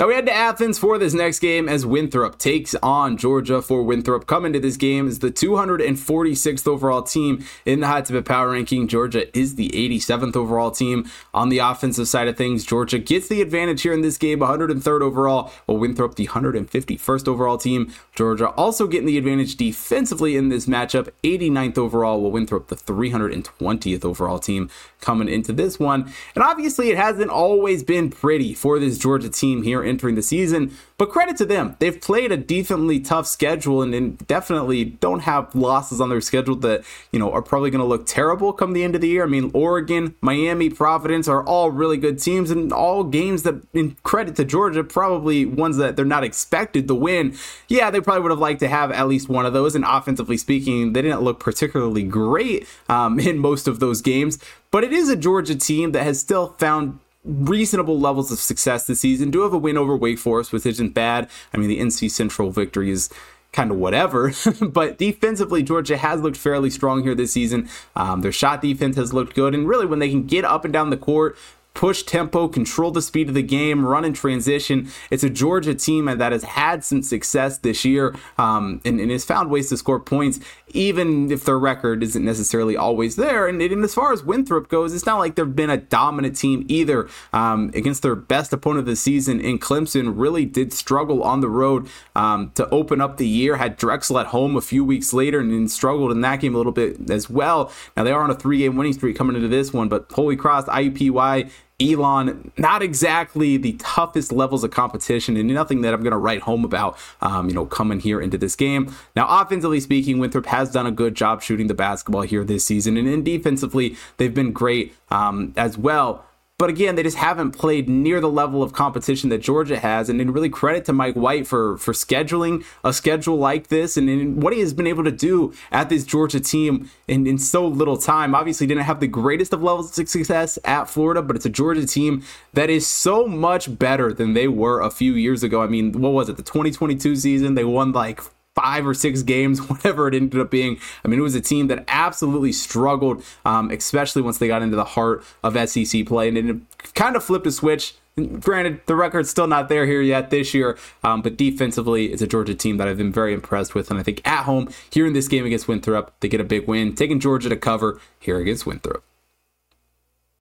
Now 0.00 0.06
we 0.06 0.14
head 0.14 0.24
to 0.24 0.32
Athens 0.32 0.78
for 0.78 0.96
this 0.96 1.12
next 1.12 1.40
game 1.40 1.68
as 1.68 1.84
Winthrop 1.84 2.38
takes 2.38 2.74
on 2.76 3.18
Georgia. 3.18 3.60
For 3.60 3.82
Winthrop, 3.82 4.26
coming 4.26 4.54
to 4.54 4.58
this 4.58 4.78
game 4.78 5.06
is 5.06 5.18
the 5.18 5.30
246th 5.30 6.66
overall 6.66 7.02
team 7.02 7.44
in 7.66 7.80
the 7.80 7.86
Hot 7.86 8.06
Tip 8.06 8.24
Power 8.24 8.52
Ranking. 8.52 8.88
Georgia 8.88 9.38
is 9.38 9.56
the 9.56 9.68
87th 9.68 10.36
overall 10.36 10.70
team. 10.70 11.06
On 11.34 11.50
the 11.50 11.58
offensive 11.58 12.08
side 12.08 12.28
of 12.28 12.38
things, 12.38 12.64
Georgia 12.64 12.98
gets 12.98 13.28
the 13.28 13.42
advantage 13.42 13.82
here 13.82 13.92
in 13.92 14.00
this 14.00 14.16
game, 14.16 14.38
103rd 14.38 15.02
overall, 15.02 15.52
while 15.66 15.76
Winthrop 15.76 16.14
the 16.14 16.28
151st 16.28 17.28
overall 17.28 17.58
team. 17.58 17.92
Georgia 18.14 18.48
also 18.52 18.86
getting 18.86 19.06
the 19.06 19.18
advantage 19.18 19.56
defensively 19.56 20.34
in 20.34 20.48
this 20.48 20.64
matchup, 20.64 21.10
89th 21.22 21.76
overall, 21.76 22.22
while 22.22 22.30
Winthrop 22.30 22.68
the 22.68 22.76
320th 22.76 24.06
overall 24.06 24.38
team 24.38 24.70
coming 25.02 25.28
into 25.28 25.52
this 25.52 25.78
one. 25.78 26.10
And 26.34 26.42
obviously, 26.42 26.88
it 26.88 26.96
hasn't 26.96 27.30
always 27.30 27.82
been 27.82 28.08
pretty 28.08 28.54
for 28.54 28.78
this 28.78 28.96
Georgia 28.96 29.28
team 29.28 29.62
here 29.62 29.89
entering 29.90 30.14
the 30.14 30.22
season. 30.22 30.74
But 30.96 31.10
credit 31.10 31.36
to 31.38 31.44
them. 31.44 31.76
They've 31.78 32.00
played 32.00 32.32
a 32.32 32.36
decently 32.36 33.00
tough 33.00 33.26
schedule 33.26 33.82
and, 33.82 34.00
definitely 34.26 34.84
don't 34.84 35.20
have 35.20 35.54
losses 35.54 36.00
on 36.00 36.08
their 36.08 36.20
schedule 36.20 36.54
that, 36.56 36.84
you 37.10 37.18
know, 37.18 37.32
are 37.32 37.42
probably 37.42 37.70
going 37.70 37.80
to 37.80 37.86
look 37.86 38.06
terrible 38.06 38.52
come 38.52 38.72
the 38.72 38.84
end 38.84 38.94
of 38.94 39.00
the 39.00 39.08
year. 39.08 39.24
I 39.24 39.26
mean, 39.26 39.50
Oregon, 39.52 40.14
Miami, 40.20 40.70
Providence 40.70 41.26
are 41.26 41.44
all 41.44 41.70
really 41.70 41.96
good 41.96 42.18
teams 42.18 42.50
and 42.50 42.72
all 42.72 43.04
games 43.04 43.42
that, 43.42 43.60
in 43.74 43.96
credit 44.02 44.36
to 44.36 44.44
Georgia, 44.44 44.84
probably 44.84 45.44
ones 45.44 45.76
that 45.78 45.96
they're 45.96 46.04
not 46.04 46.24
expected 46.24 46.86
to 46.88 46.94
win. 46.94 47.36
Yeah, 47.68 47.90
they 47.90 48.00
probably 48.00 48.22
would 48.22 48.30
have 48.30 48.38
liked 48.38 48.60
to 48.60 48.68
have 48.68 48.92
at 48.92 49.08
least 49.08 49.28
one 49.28 49.46
of 49.46 49.52
those. 49.52 49.74
And 49.74 49.84
offensively 49.84 50.36
speaking, 50.36 50.92
they 50.92 51.02
didn't 51.02 51.22
look 51.22 51.40
particularly 51.40 52.02
great 52.02 52.66
um, 52.88 53.18
in 53.28 53.38
most 53.38 53.66
of 53.66 53.80
those 53.80 54.00
games. 54.00 54.38
But 54.70 54.84
it 54.84 54.92
is 54.92 55.08
a 55.08 55.16
Georgia 55.16 55.56
team 55.56 55.92
that 55.92 56.04
has 56.04 56.20
still 56.20 56.54
found 56.58 57.00
reasonable 57.24 57.98
levels 57.98 58.32
of 58.32 58.38
success 58.38 58.86
this 58.86 59.00
season. 59.00 59.30
Do 59.30 59.42
have 59.42 59.52
a 59.52 59.58
win 59.58 59.76
over 59.76 59.96
Wake 59.96 60.18
Forest, 60.18 60.52
which 60.52 60.66
isn't 60.66 60.94
bad. 60.94 61.28
I 61.52 61.58
mean, 61.58 61.68
the 61.68 61.80
NC 61.80 62.10
Central 62.10 62.50
victory 62.50 62.90
is 62.90 63.10
kind 63.52 63.70
of 63.70 63.76
whatever. 63.76 64.32
but 64.62 64.98
defensively, 64.98 65.62
Georgia 65.62 65.96
has 65.96 66.20
looked 66.20 66.36
fairly 66.36 66.70
strong 66.70 67.02
here 67.02 67.14
this 67.14 67.32
season. 67.32 67.68
Um, 67.96 68.20
their 68.22 68.32
shot 68.32 68.62
defense 68.62 68.96
has 68.96 69.12
looked 69.12 69.34
good. 69.34 69.54
And 69.54 69.68
really, 69.68 69.86
when 69.86 69.98
they 69.98 70.08
can 70.08 70.26
get 70.26 70.44
up 70.44 70.64
and 70.64 70.72
down 70.72 70.90
the 70.90 70.96
court, 70.96 71.36
push 71.74 72.02
tempo, 72.02 72.48
control 72.48 72.90
the 72.90 73.02
speed 73.02 73.28
of 73.28 73.34
the 73.34 73.42
game, 73.42 73.84
run 73.84 74.04
in 74.04 74.12
transition. 74.12 74.88
It's 75.10 75.22
a 75.22 75.30
Georgia 75.30 75.74
team 75.74 76.06
that 76.06 76.32
has 76.32 76.42
had 76.42 76.84
some 76.84 77.02
success 77.02 77.58
this 77.58 77.84
year 77.84 78.14
um, 78.38 78.80
and, 78.84 79.00
and, 79.00 79.10
has 79.10 79.24
found 79.24 79.50
ways 79.50 79.68
to 79.68 79.76
score 79.76 80.00
points, 80.00 80.40
even 80.68 81.30
if 81.30 81.44
their 81.44 81.58
record 81.58 82.02
isn't 82.02 82.24
necessarily 82.24 82.76
always 82.76 83.16
there. 83.16 83.46
And, 83.46 83.62
and 83.62 83.84
as 83.84 83.94
far 83.94 84.12
as 84.12 84.22
Winthrop 84.22 84.68
goes, 84.68 84.94
it's 84.94 85.06
not 85.06 85.18
like 85.18 85.36
they've 85.36 85.56
been 85.56 85.70
a 85.70 85.76
dominant 85.76 86.36
team 86.36 86.64
either. 86.68 87.08
Um, 87.32 87.70
against 87.74 88.02
their 88.02 88.16
best 88.16 88.52
opponent 88.52 88.80
of 88.80 88.86
the 88.86 88.96
season 88.96 89.40
in 89.40 89.58
Clemson, 89.58 90.12
really 90.16 90.44
did 90.44 90.72
struggle 90.72 91.22
on 91.22 91.40
the 91.40 91.48
road 91.48 91.88
um, 92.14 92.50
to 92.56 92.68
open 92.70 93.00
up 93.00 93.16
the 93.16 93.28
year. 93.28 93.56
Had 93.56 93.76
Drexel 93.76 94.18
at 94.18 94.26
home 94.26 94.56
a 94.56 94.60
few 94.60 94.84
weeks 94.84 95.12
later 95.12 95.40
and, 95.40 95.52
and 95.52 95.70
struggled 95.70 96.12
in 96.12 96.20
that 96.22 96.40
game 96.40 96.54
a 96.54 96.58
little 96.58 96.72
bit 96.72 97.10
as 97.10 97.30
well. 97.30 97.72
Now 97.96 98.04
they 98.04 98.12
are 98.12 98.22
on 98.22 98.30
a 98.30 98.34
three-game 98.34 98.76
winning 98.76 98.92
streak 98.92 99.16
coming 99.16 99.36
into 99.36 99.48
this 99.48 99.72
one, 99.72 99.88
but 99.88 100.06
Holy 100.10 100.36
Cross, 100.36 100.66
IUPUI, 100.66 101.50
Elon, 101.80 102.52
not 102.56 102.82
exactly 102.82 103.56
the 103.56 103.72
toughest 103.74 104.32
levels 104.32 104.64
of 104.64 104.70
competition 104.70 105.36
and 105.36 105.48
nothing 105.48 105.80
that 105.82 105.94
I'm 105.94 106.02
going 106.02 106.12
to 106.12 106.18
write 106.18 106.42
home 106.42 106.64
about, 106.64 106.98
um, 107.20 107.48
you 107.48 107.54
know, 107.54 107.66
coming 107.66 108.00
here 108.00 108.20
into 108.20 108.38
this 108.38 108.56
game. 108.56 108.94
Now, 109.16 109.26
offensively 109.40 109.80
speaking, 109.80 110.18
Winthrop 110.18 110.46
has 110.46 110.70
done 110.70 110.86
a 110.86 110.92
good 110.92 111.14
job 111.14 111.42
shooting 111.42 111.66
the 111.66 111.74
basketball 111.74 112.22
here 112.22 112.44
this 112.44 112.64
season. 112.64 112.96
And 112.96 113.08
in 113.08 113.24
defensively, 113.24 113.96
they've 114.16 114.34
been 114.34 114.52
great 114.52 114.94
um, 115.10 115.52
as 115.56 115.78
well. 115.78 116.24
But 116.60 116.68
again, 116.68 116.94
they 116.94 117.02
just 117.02 117.16
haven't 117.16 117.52
played 117.52 117.88
near 117.88 118.20
the 118.20 118.28
level 118.28 118.62
of 118.62 118.74
competition 118.74 119.30
that 119.30 119.38
Georgia 119.38 119.78
has. 119.78 120.10
And 120.10 120.20
really 120.34 120.50
credit 120.50 120.84
to 120.84 120.92
Mike 120.92 121.14
White 121.14 121.46
for 121.46 121.78
for 121.78 121.94
scheduling 121.94 122.66
a 122.84 122.92
schedule 122.92 123.38
like 123.38 123.68
this 123.68 123.96
and, 123.96 124.10
and 124.10 124.42
what 124.42 124.52
he 124.52 124.60
has 124.60 124.74
been 124.74 124.86
able 124.86 125.02
to 125.04 125.10
do 125.10 125.54
at 125.72 125.88
this 125.88 126.04
Georgia 126.04 126.38
team 126.38 126.90
in, 127.08 127.26
in 127.26 127.38
so 127.38 127.66
little 127.66 127.96
time. 127.96 128.34
Obviously, 128.34 128.66
didn't 128.66 128.82
have 128.82 129.00
the 129.00 129.06
greatest 129.06 129.54
of 129.54 129.62
levels 129.62 129.98
of 129.98 130.06
success 130.06 130.58
at 130.66 130.84
Florida, 130.84 131.22
but 131.22 131.34
it's 131.34 131.46
a 131.46 131.50
Georgia 131.50 131.86
team 131.86 132.22
that 132.52 132.68
is 132.68 132.86
so 132.86 133.26
much 133.26 133.78
better 133.78 134.12
than 134.12 134.34
they 134.34 134.46
were 134.46 134.82
a 134.82 134.90
few 134.90 135.14
years 135.14 135.42
ago. 135.42 135.62
I 135.62 135.66
mean, 135.66 135.92
what 135.98 136.12
was 136.12 136.28
it? 136.28 136.36
The 136.36 136.42
2022 136.42 137.16
season, 137.16 137.54
they 137.54 137.64
won 137.64 137.92
like 137.92 138.20
five 138.60 138.86
or 138.86 138.94
six 138.94 139.22
games, 139.22 139.58
whatever 139.68 140.08
it 140.08 140.14
ended 140.14 140.40
up 140.40 140.50
being. 140.50 140.78
I 141.04 141.08
mean, 141.08 141.18
it 141.18 141.22
was 141.22 141.34
a 141.34 141.40
team 141.40 141.68
that 141.68 141.84
absolutely 141.88 142.52
struggled, 142.52 143.24
um, 143.44 143.70
especially 143.70 144.22
once 144.22 144.38
they 144.38 144.48
got 144.48 144.62
into 144.62 144.76
the 144.76 144.84
heart 144.84 145.24
of 145.42 145.56
SEC 145.68 146.06
play, 146.06 146.28
and 146.28 146.36
it 146.36 146.56
kind 146.94 147.16
of 147.16 147.24
flipped 147.24 147.46
a 147.46 147.52
switch. 147.52 147.94
Granted, 148.40 148.82
the 148.86 148.96
record's 148.96 149.30
still 149.30 149.46
not 149.46 149.68
there 149.68 149.86
here 149.86 150.02
yet 150.02 150.30
this 150.30 150.52
year, 150.52 150.76
um, 151.02 151.22
but 151.22 151.36
defensively, 151.36 152.12
it's 152.12 152.20
a 152.20 152.26
Georgia 152.26 152.54
team 152.54 152.76
that 152.76 152.88
I've 152.88 152.98
been 152.98 153.12
very 153.12 153.32
impressed 153.32 153.74
with. 153.74 153.90
And 153.90 153.98
I 153.98 154.02
think 154.02 154.20
at 154.26 154.44
home, 154.44 154.68
here 154.90 155.06
in 155.06 155.14
this 155.14 155.28
game 155.28 155.46
against 155.46 155.68
Winthrop, 155.68 156.12
they 156.20 156.28
get 156.28 156.40
a 156.40 156.44
big 156.44 156.66
win, 156.66 156.94
taking 156.94 157.20
Georgia 157.20 157.48
to 157.48 157.56
cover 157.56 158.00
here 158.18 158.38
against 158.38 158.66
Winthrop. 158.66 159.04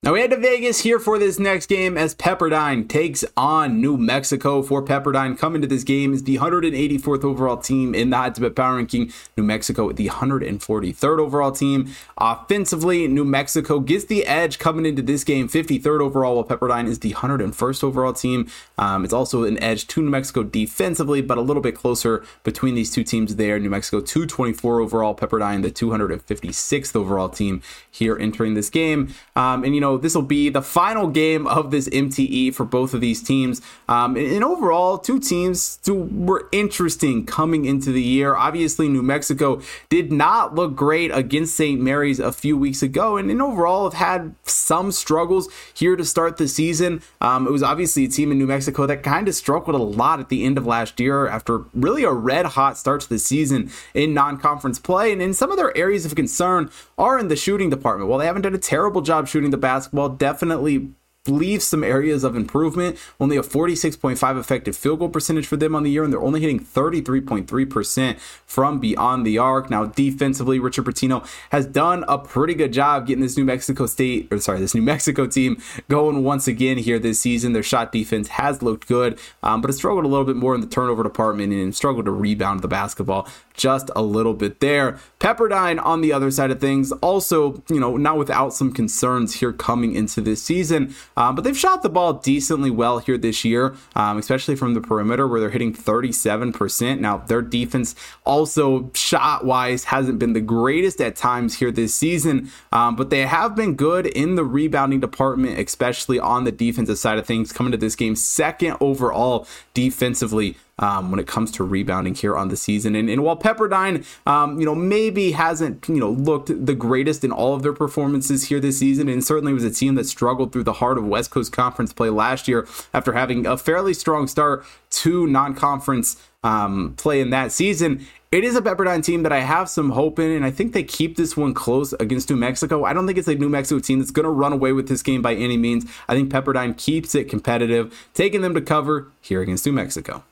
Now 0.01 0.13
we 0.13 0.21
head 0.21 0.29
to 0.29 0.37
Vegas 0.37 0.79
here 0.79 0.97
for 0.97 1.19
this 1.19 1.39
next 1.39 1.65
game 1.65 1.97
as 1.97 2.15
Pepperdine 2.15 2.87
takes 2.87 3.25
on 3.35 3.81
New 3.81 3.97
Mexico. 3.97 4.61
For 4.63 4.81
Pepperdine, 4.81 5.37
coming 5.37 5.61
to 5.61 5.67
this 5.67 5.83
game 5.83 6.13
is 6.13 6.23
the 6.23 6.37
184th 6.37 7.25
overall 7.25 7.57
team 7.57 7.93
in 7.93 8.09
the 8.09 8.29
Tip 8.29 8.55
Power 8.55 8.77
Ranking. 8.77 9.11
New 9.35 9.43
Mexico, 9.43 9.91
the 9.91 10.07
143rd 10.07 11.19
overall 11.19 11.51
team. 11.51 11.93
Offensively, 12.17 13.09
New 13.09 13.25
Mexico 13.25 13.81
gets 13.81 14.05
the 14.05 14.25
edge 14.25 14.57
coming 14.57 14.85
into 14.85 15.01
this 15.01 15.25
game, 15.25 15.49
53rd 15.49 15.99
overall, 15.99 16.35
while 16.35 16.45
Pepperdine 16.45 16.87
is 16.87 16.99
the 16.99 17.11
101st 17.11 17.83
overall 17.83 18.13
team. 18.13 18.47
Um, 18.77 19.03
it's 19.03 19.13
also 19.13 19.43
an 19.43 19.61
edge 19.61 19.85
to 19.87 20.01
New 20.01 20.11
Mexico 20.11 20.43
defensively, 20.43 21.21
but 21.21 21.37
a 21.37 21.41
little 21.41 21.61
bit 21.61 21.75
closer 21.75 22.23
between 22.45 22.73
these 22.73 22.89
two 22.89 23.03
teams 23.03 23.35
there. 23.35 23.59
New 23.59 23.69
Mexico 23.69 23.99
224 23.99 24.79
overall, 24.79 25.13
Pepperdine 25.13 25.61
the 25.61 25.71
256th 25.71 26.95
overall 26.95 27.27
team 27.27 27.61
here 27.91 28.17
entering 28.17 28.53
this 28.53 28.69
game. 28.69 29.13
Um, 29.35 29.65
and 29.65 29.75
you 29.75 29.81
know 29.81 29.88
know, 29.89 29.97
this 29.97 30.15
will 30.15 30.21
be 30.21 30.49
the 30.49 30.61
final 30.61 31.07
game 31.07 31.47
of 31.47 31.71
this 31.71 31.89
MTE 31.89 32.53
for 32.53 32.65
both 32.65 32.93
of 32.93 33.01
these 33.01 33.21
teams. 33.21 33.61
Um, 33.87 34.15
and, 34.15 34.27
and, 34.27 34.43
overall, 34.43 34.97
two 34.97 35.19
teams 35.19 35.79
who 35.85 36.09
were 36.11 36.47
interesting 36.51 37.25
coming 37.25 37.65
into 37.65 37.91
the 37.91 38.01
year. 38.01 38.35
Obviously, 38.35 38.87
New 38.87 39.01
Mexico 39.01 39.61
did 39.89 40.11
not 40.11 40.55
look 40.55 40.75
great 40.75 41.11
against 41.11 41.55
St. 41.55 41.79
Mary's 41.79 42.19
a 42.19 42.31
few 42.31 42.57
weeks 42.57 42.81
ago, 42.81 43.17
and, 43.17 43.29
and 43.29 43.41
overall 43.41 43.89
have 43.89 43.93
had 43.93 44.35
some 44.43 44.91
struggles 44.91 45.49
here 45.73 45.95
to 45.95 46.05
start 46.05 46.37
the 46.37 46.47
season. 46.47 47.01
Um, 47.21 47.47
it 47.47 47.51
was 47.51 47.63
obviously 47.63 48.05
a 48.05 48.07
team 48.07 48.31
in 48.31 48.37
New 48.37 48.47
Mexico 48.47 48.85
that 48.85 49.03
kind 49.03 49.27
of 49.27 49.35
struggled 49.35 49.75
a 49.75 49.83
lot 49.83 50.19
at 50.19 50.29
the 50.29 50.43
end 50.45 50.57
of 50.57 50.65
last 50.65 50.99
year 50.99 51.27
after 51.27 51.65
really 51.73 52.03
a 52.03 52.11
red 52.11 52.45
hot 52.45 52.77
start 52.77 53.01
to 53.01 53.09
the 53.09 53.19
season 53.19 53.71
in 53.93 54.13
non 54.13 54.37
conference 54.37 54.79
play. 54.79 55.11
And 55.11 55.35
some 55.35 55.51
of 55.51 55.57
their 55.57 55.75
areas 55.77 56.05
of 56.05 56.15
concern 56.15 56.69
are 56.97 57.19
in 57.19 57.27
the 57.27 57.35
shooting 57.35 57.69
department. 57.69 58.09
While 58.09 58.19
they 58.19 58.25
haven't 58.25 58.43
done 58.43 58.55
a 58.55 58.59
terrible 58.59 59.01
job 59.01 59.27
shooting 59.27 59.49
the 59.49 59.57
basketball, 59.79 60.09
definitely 60.09 60.89
leaves 61.29 61.65
some 61.65 61.83
areas 61.83 62.23
of 62.23 62.35
improvement. 62.35 62.97
Only 63.19 63.37
a 63.37 63.41
46.5 63.41 64.39
effective 64.39 64.75
field 64.75 64.99
goal 64.99 65.09
percentage 65.09 65.47
for 65.47 65.57
them 65.57 65.75
on 65.75 65.83
the 65.83 65.91
year, 65.91 66.03
and 66.03 66.11
they're 66.11 66.21
only 66.21 66.41
hitting 66.41 66.59
33.3% 66.59 68.19
from 68.45 68.79
beyond 68.79 69.25
the 69.25 69.37
arc. 69.37 69.69
Now, 69.69 69.85
defensively, 69.85 70.59
Richard 70.59 70.85
Pitino 70.85 71.27
has 71.51 71.65
done 71.65 72.03
a 72.07 72.17
pretty 72.17 72.53
good 72.53 72.73
job 72.73 73.07
getting 73.07 73.21
this 73.21 73.37
New 73.37 73.45
Mexico 73.45 73.85
State, 73.85 74.27
or 74.31 74.39
sorry, 74.39 74.59
this 74.59 74.75
New 74.75 74.81
Mexico 74.81 75.27
team 75.27 75.61
going 75.87 76.23
once 76.23 76.47
again 76.47 76.77
here 76.77 76.99
this 76.99 77.19
season. 77.19 77.53
Their 77.53 77.63
shot 77.63 77.91
defense 77.91 78.29
has 78.29 78.61
looked 78.61 78.87
good, 78.87 79.19
um, 79.43 79.61
but 79.61 79.69
it 79.69 79.73
struggled 79.73 80.05
a 80.05 80.07
little 80.07 80.25
bit 80.25 80.35
more 80.35 80.55
in 80.55 80.61
the 80.61 80.67
turnover 80.67 81.03
department 81.03 81.53
and 81.53 81.75
struggled 81.75 82.05
to 82.05 82.11
rebound 82.11 82.61
the 82.61 82.67
basketball 82.67 83.27
just 83.59 83.91
a 83.95 84.01
little 84.01 84.33
bit 84.33 84.61
there. 84.61 84.97
Pepperdine 85.19 85.83
on 85.83 86.01
the 86.01 86.13
other 86.13 86.31
side 86.31 86.49
of 86.49 86.59
things, 86.59 86.91
also, 86.93 87.61
you 87.69 87.79
know, 87.79 87.97
not 87.97 88.17
without 88.17 88.53
some 88.53 88.71
concerns 88.71 89.35
here 89.35 89.51
coming 89.51 89.93
into 89.93 90.21
this 90.21 90.41
season, 90.41 90.95
um, 91.19 91.35
but 91.35 91.43
they've 91.43 91.57
shot 91.57 91.83
the 91.83 91.89
ball 91.89 92.13
decently 92.13 92.71
well 92.71 92.99
here 92.99 93.17
this 93.17 93.43
year, 93.43 93.75
um, 93.95 94.17
especially 94.17 94.55
from 94.55 94.73
the 94.73 94.81
perimeter 94.81 95.27
where 95.27 95.41
they're 95.41 95.49
hitting 95.49 95.73
37%. 95.73 96.99
Now, 96.99 97.17
their 97.17 97.41
defense 97.41 97.93
also 98.25 98.89
shot 98.93 99.45
wise 99.45 99.83
hasn't 99.83 100.17
been 100.17 100.33
the 100.33 100.41
greatest 100.41 101.01
at 101.01 101.17
times 101.17 101.59
here 101.59 101.71
this 101.71 101.93
season, 101.93 102.49
um, 102.71 102.95
but 102.95 103.09
they 103.09 103.25
have 103.25 103.55
been 103.55 103.75
good 103.75 104.07
in 104.07 104.35
the 104.35 104.45
rebounding 104.45 105.01
department, 105.01 105.59
especially 105.59 106.19
on 106.19 106.45
the 106.45 106.51
defensive 106.51 106.97
side 106.97 107.19
of 107.19 107.27
things, 107.27 107.51
coming 107.51 107.73
to 107.73 107.77
this 107.77 107.95
game 107.95 108.15
second 108.15 108.77
overall 108.79 109.45
defensively 109.73 110.55
um, 110.79 111.11
when 111.11 111.19
it 111.19 111.27
comes 111.27 111.51
to 111.51 111.63
rebounding 111.63 112.15
here 112.15 112.35
on 112.35 112.47
the 112.47 112.57
season. 112.57 112.95
And, 112.95 113.09
and 113.09 113.23
while 113.23 113.37
Pepperdine, 113.37 114.05
um, 114.25 114.59
you 114.59 114.65
know, 114.65 114.75
maybe 114.75 115.31
hasn't, 115.31 115.87
you 115.87 115.99
know, 115.99 116.09
looked 116.09 116.47
the 116.65 116.73
greatest 116.73 117.23
in 117.23 117.31
all 117.31 117.53
of 117.53 117.61
their 117.61 117.73
performances 117.73 118.45
here 118.45 118.59
this 118.59 118.79
season, 118.79 119.07
and 119.07 119.23
certainly 119.23 119.53
was 119.53 119.63
a 119.63 119.71
team 119.71 119.95
that 119.95 120.05
struggled 120.05 120.51
through 120.51 120.63
the 120.63 120.73
heart 120.73 120.97
of 120.97 121.05
West 121.05 121.31
Coast 121.31 121.51
Conference 121.51 121.93
play 121.93 122.09
last 122.09 122.47
year 122.47 122.67
after 122.93 123.13
having 123.13 123.45
a 123.45 123.57
fairly 123.57 123.93
strong 123.93 124.27
start 124.27 124.65
to 124.89 125.27
non-conference 125.27 126.15
um, 126.43 126.95
play 126.97 127.19
in 127.19 127.29
that 127.29 127.51
season. 127.51 128.05
It 128.31 128.43
is 128.43 128.55
a 128.55 128.61
Pepperdine 128.61 129.03
team 129.03 129.23
that 129.23 129.31
I 129.31 129.39
have 129.39 129.69
some 129.69 129.89
hope 129.89 130.19
in, 130.19 130.31
and 130.31 130.45
I 130.45 130.51
think 130.51 130.73
they 130.73 130.83
keep 130.83 131.17
this 131.17 131.35
one 131.35 131.53
close 131.53 131.93
against 131.93 132.29
New 132.29 132.35
Mexico. 132.35 132.85
I 132.85 132.93
don't 132.93 133.07
think 133.07 133.17
it's 133.17 133.27
a 133.27 133.35
New 133.35 133.49
Mexico 133.49 133.79
team 133.79 133.99
that's 133.99 134.11
going 134.11 134.23
to 134.25 134.29
run 134.29 134.53
away 134.53 134.71
with 134.71 134.87
this 134.87 135.01
game 135.01 135.21
by 135.21 135.33
any 135.33 135.57
means. 135.57 135.85
I 136.07 136.13
think 136.13 136.31
Pepperdine 136.31 136.77
keeps 136.77 137.15
it 137.15 137.27
competitive, 137.27 138.07
taking 138.13 138.41
them 138.41 138.53
to 138.53 138.61
cover 138.61 139.07
here 139.19 139.41
against 139.41 139.65
New 139.65 139.73
Mexico. 139.73 140.23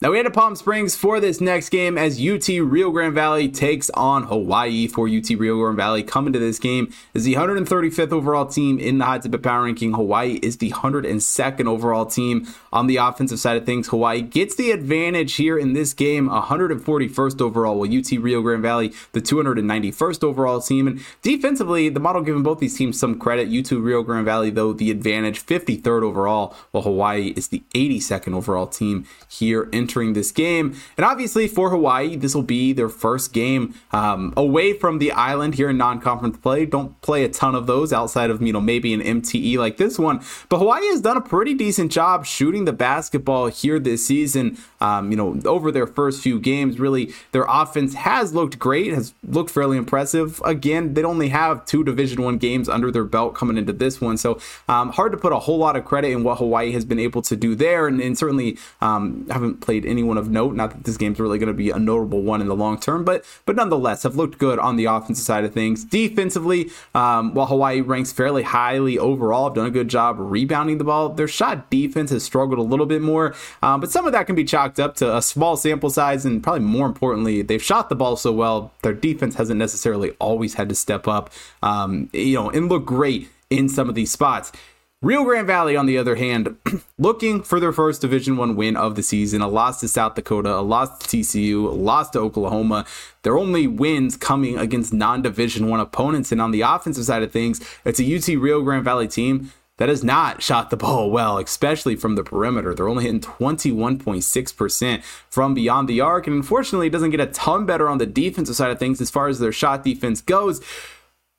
Now 0.00 0.12
we 0.12 0.18
head 0.18 0.26
to 0.26 0.30
Palm 0.30 0.54
Springs 0.54 0.94
for 0.94 1.18
this 1.18 1.40
next 1.40 1.70
game 1.70 1.98
as 1.98 2.24
UT 2.24 2.46
Rio 2.46 2.92
Grande 2.92 3.12
Valley 3.12 3.48
takes 3.48 3.90
on 3.90 4.22
Hawaii 4.22 4.86
for 4.86 5.08
UT 5.08 5.28
Rio 5.30 5.56
Grande 5.56 5.76
Valley. 5.76 6.04
Coming 6.04 6.32
to 6.32 6.38
this 6.38 6.60
game 6.60 6.92
is 7.14 7.24
the 7.24 7.34
135th 7.34 8.12
overall 8.12 8.46
team 8.46 8.78
in 8.78 8.98
the 8.98 9.04
hot 9.04 9.22
tip 9.22 9.42
power 9.42 9.64
ranking. 9.64 9.94
Hawaii 9.94 10.38
is 10.40 10.58
the 10.58 10.70
102nd 10.70 11.66
overall 11.66 12.06
team 12.06 12.46
on 12.72 12.86
the 12.86 12.96
offensive 12.96 13.40
side 13.40 13.56
of 13.56 13.66
things. 13.66 13.88
Hawaii 13.88 14.22
gets 14.22 14.54
the 14.54 14.70
advantage 14.70 15.34
here 15.34 15.58
in 15.58 15.72
this 15.72 15.92
game, 15.94 16.28
141st 16.28 17.40
overall, 17.40 17.76
while 17.76 17.92
UT 17.92 18.08
Rio 18.12 18.40
Grande 18.40 18.62
Valley 18.62 18.92
the 19.14 19.20
291st 19.20 20.22
overall 20.22 20.60
team. 20.60 20.86
And 20.86 21.00
defensively, 21.22 21.88
the 21.88 21.98
model 21.98 22.22
giving 22.22 22.44
both 22.44 22.60
these 22.60 22.78
teams 22.78 23.00
some 23.00 23.18
credit. 23.18 23.48
UT 23.48 23.72
Rio 23.72 24.04
Grande 24.04 24.24
Valley 24.24 24.50
though 24.50 24.72
the 24.72 24.92
advantage, 24.92 25.44
53rd 25.44 26.04
overall, 26.04 26.54
while 26.70 26.84
Hawaii 26.84 27.32
is 27.34 27.48
the 27.48 27.64
82nd 27.74 28.32
overall 28.32 28.68
team 28.68 29.04
here 29.28 29.64
in 29.72 29.87
entering 29.88 30.12
this 30.12 30.30
game. 30.30 30.76
And 30.98 31.06
obviously, 31.06 31.48
for 31.48 31.70
Hawaii, 31.70 32.14
this 32.14 32.34
will 32.34 32.42
be 32.42 32.74
their 32.74 32.90
first 32.90 33.32
game 33.32 33.74
um, 33.90 34.34
away 34.36 34.74
from 34.74 34.98
the 34.98 35.12
island 35.12 35.54
here 35.54 35.70
in 35.70 35.78
non-conference 35.78 36.36
play. 36.38 36.66
Don't 36.66 37.00
play 37.00 37.24
a 37.24 37.28
ton 37.28 37.54
of 37.54 37.66
those 37.66 37.90
outside 37.90 38.28
of 38.28 38.42
you 38.42 38.52
know 38.52 38.60
maybe 38.60 38.92
an 38.92 39.00
MTE 39.00 39.56
like 39.56 39.78
this 39.78 39.98
one. 39.98 40.20
But 40.50 40.58
Hawaii 40.58 40.86
has 40.88 41.00
done 41.00 41.16
a 41.16 41.22
pretty 41.22 41.54
decent 41.54 41.90
job 41.90 42.26
shooting 42.26 42.66
the 42.66 42.72
basketball 42.72 43.46
here 43.46 43.78
this 43.78 44.06
season. 44.06 44.58
Um, 44.80 45.10
you 45.10 45.16
know, 45.16 45.40
over 45.46 45.72
their 45.72 45.86
first 45.86 46.22
few 46.22 46.38
games, 46.38 46.78
really 46.78 47.12
their 47.32 47.46
offense 47.48 47.94
has 47.94 48.34
looked 48.34 48.58
great, 48.58 48.92
has 48.92 49.14
looked 49.26 49.50
fairly 49.50 49.78
impressive. 49.78 50.42
Again, 50.44 50.92
they 50.94 51.02
only 51.02 51.30
have 51.30 51.64
two 51.64 51.82
Division 51.82 52.22
One 52.22 52.36
games 52.36 52.68
under 52.68 52.90
their 52.90 53.04
belt 53.04 53.34
coming 53.34 53.56
into 53.56 53.72
this 53.72 54.00
one, 54.00 54.18
so 54.18 54.38
um, 54.68 54.90
hard 54.90 55.12
to 55.12 55.18
put 55.18 55.32
a 55.32 55.38
whole 55.38 55.58
lot 55.58 55.76
of 55.76 55.86
credit 55.86 56.10
in 56.10 56.22
what 56.24 56.38
Hawaii 56.38 56.72
has 56.72 56.84
been 56.84 56.98
able 56.98 57.22
to 57.22 57.36
do 57.36 57.54
there, 57.54 57.86
and, 57.86 58.00
and 58.00 58.18
certainly 58.18 58.58
um, 58.82 59.26
haven't 59.30 59.60
played 59.60 59.77
played 59.80 59.90
anyone 59.90 60.18
of 60.18 60.30
note. 60.30 60.54
Not 60.54 60.70
that 60.70 60.84
this 60.84 60.96
game's 60.96 61.20
really 61.20 61.38
going 61.38 61.48
to 61.48 61.54
be 61.54 61.70
a 61.70 61.78
notable 61.78 62.22
one 62.22 62.40
in 62.40 62.48
the 62.48 62.56
long 62.56 62.78
term, 62.78 63.04
but 63.04 63.24
but 63.46 63.56
nonetheless 63.56 64.02
have 64.02 64.16
looked 64.16 64.38
good 64.38 64.58
on 64.58 64.76
the 64.76 64.86
offensive 64.86 65.24
side 65.24 65.44
of 65.44 65.52
things. 65.52 65.84
Defensively, 65.84 66.70
um, 66.94 67.34
while 67.34 67.46
Hawaii 67.46 67.80
ranks 67.80 68.12
fairly 68.12 68.42
highly 68.42 68.98
overall, 68.98 69.48
have 69.48 69.54
done 69.54 69.66
a 69.66 69.70
good 69.70 69.88
job 69.88 70.16
rebounding 70.18 70.78
the 70.78 70.84
ball. 70.84 71.10
Their 71.10 71.28
shot 71.28 71.70
defense 71.70 72.10
has 72.10 72.24
struggled 72.24 72.58
a 72.58 72.62
little 72.62 72.86
bit 72.86 73.02
more, 73.02 73.34
um, 73.62 73.80
but 73.80 73.90
some 73.90 74.06
of 74.06 74.12
that 74.12 74.26
can 74.26 74.34
be 74.36 74.44
chalked 74.44 74.80
up 74.80 74.96
to 74.96 75.16
a 75.16 75.22
small 75.22 75.56
sample 75.56 75.90
size, 75.90 76.24
and 76.24 76.42
probably 76.42 76.64
more 76.64 76.86
importantly, 76.86 77.42
they've 77.42 77.62
shot 77.62 77.88
the 77.88 77.96
ball 77.96 78.16
so 78.16 78.32
well. 78.32 78.72
Their 78.82 78.94
defense 78.94 79.36
hasn't 79.36 79.58
necessarily 79.58 80.10
always 80.18 80.54
had 80.54 80.68
to 80.68 80.74
step 80.74 81.06
up, 81.06 81.30
um, 81.62 82.10
you 82.12 82.34
know, 82.34 82.50
and 82.50 82.68
look 82.68 82.84
great 82.84 83.28
in 83.50 83.68
some 83.68 83.88
of 83.88 83.94
these 83.94 84.10
spots. 84.10 84.52
Rio 85.00 85.22
Grande 85.22 85.46
Valley, 85.46 85.76
on 85.76 85.86
the 85.86 85.96
other 85.96 86.16
hand, 86.16 86.56
looking 86.98 87.40
for 87.44 87.60
their 87.60 87.70
first 87.70 88.00
Division 88.00 88.36
One 88.36 88.56
win 88.56 88.76
of 88.76 88.96
the 88.96 89.02
season, 89.04 89.40
a 89.40 89.46
loss 89.46 89.78
to 89.78 89.86
South 89.86 90.16
Dakota, 90.16 90.56
a 90.56 90.60
loss 90.60 90.98
to 90.98 91.06
TCU, 91.06 91.66
a 91.66 91.70
loss 91.70 92.10
to 92.10 92.18
Oklahoma. 92.18 92.84
Their 93.22 93.38
only 93.38 93.68
wins 93.68 94.16
coming 94.16 94.58
against 94.58 94.92
non-Division 94.92 95.68
One 95.68 95.78
opponents, 95.78 96.32
and 96.32 96.42
on 96.42 96.50
the 96.50 96.62
offensive 96.62 97.04
side 97.04 97.22
of 97.22 97.30
things, 97.30 97.60
it's 97.84 98.00
a 98.00 98.16
UT 98.16 98.26
Rio 98.42 98.60
Grande 98.62 98.84
Valley 98.84 99.06
team 99.06 99.52
that 99.76 99.88
has 99.88 100.02
not 100.02 100.42
shot 100.42 100.70
the 100.70 100.76
ball 100.76 101.10
well, 101.12 101.38
especially 101.38 101.94
from 101.94 102.16
the 102.16 102.24
perimeter. 102.24 102.74
They're 102.74 102.88
only 102.88 103.04
hitting 103.04 103.20
21.6% 103.20 105.04
from 105.30 105.54
beyond 105.54 105.88
the 105.88 106.00
arc, 106.00 106.26
and 106.26 106.34
unfortunately, 106.34 106.88
it 106.88 106.92
doesn't 106.92 107.10
get 107.10 107.20
a 107.20 107.26
ton 107.26 107.66
better 107.66 107.88
on 107.88 107.98
the 107.98 108.06
defensive 108.06 108.56
side 108.56 108.72
of 108.72 108.80
things 108.80 109.00
as 109.00 109.10
far 109.10 109.28
as 109.28 109.38
their 109.38 109.52
shot 109.52 109.84
defense 109.84 110.20
goes. 110.20 110.60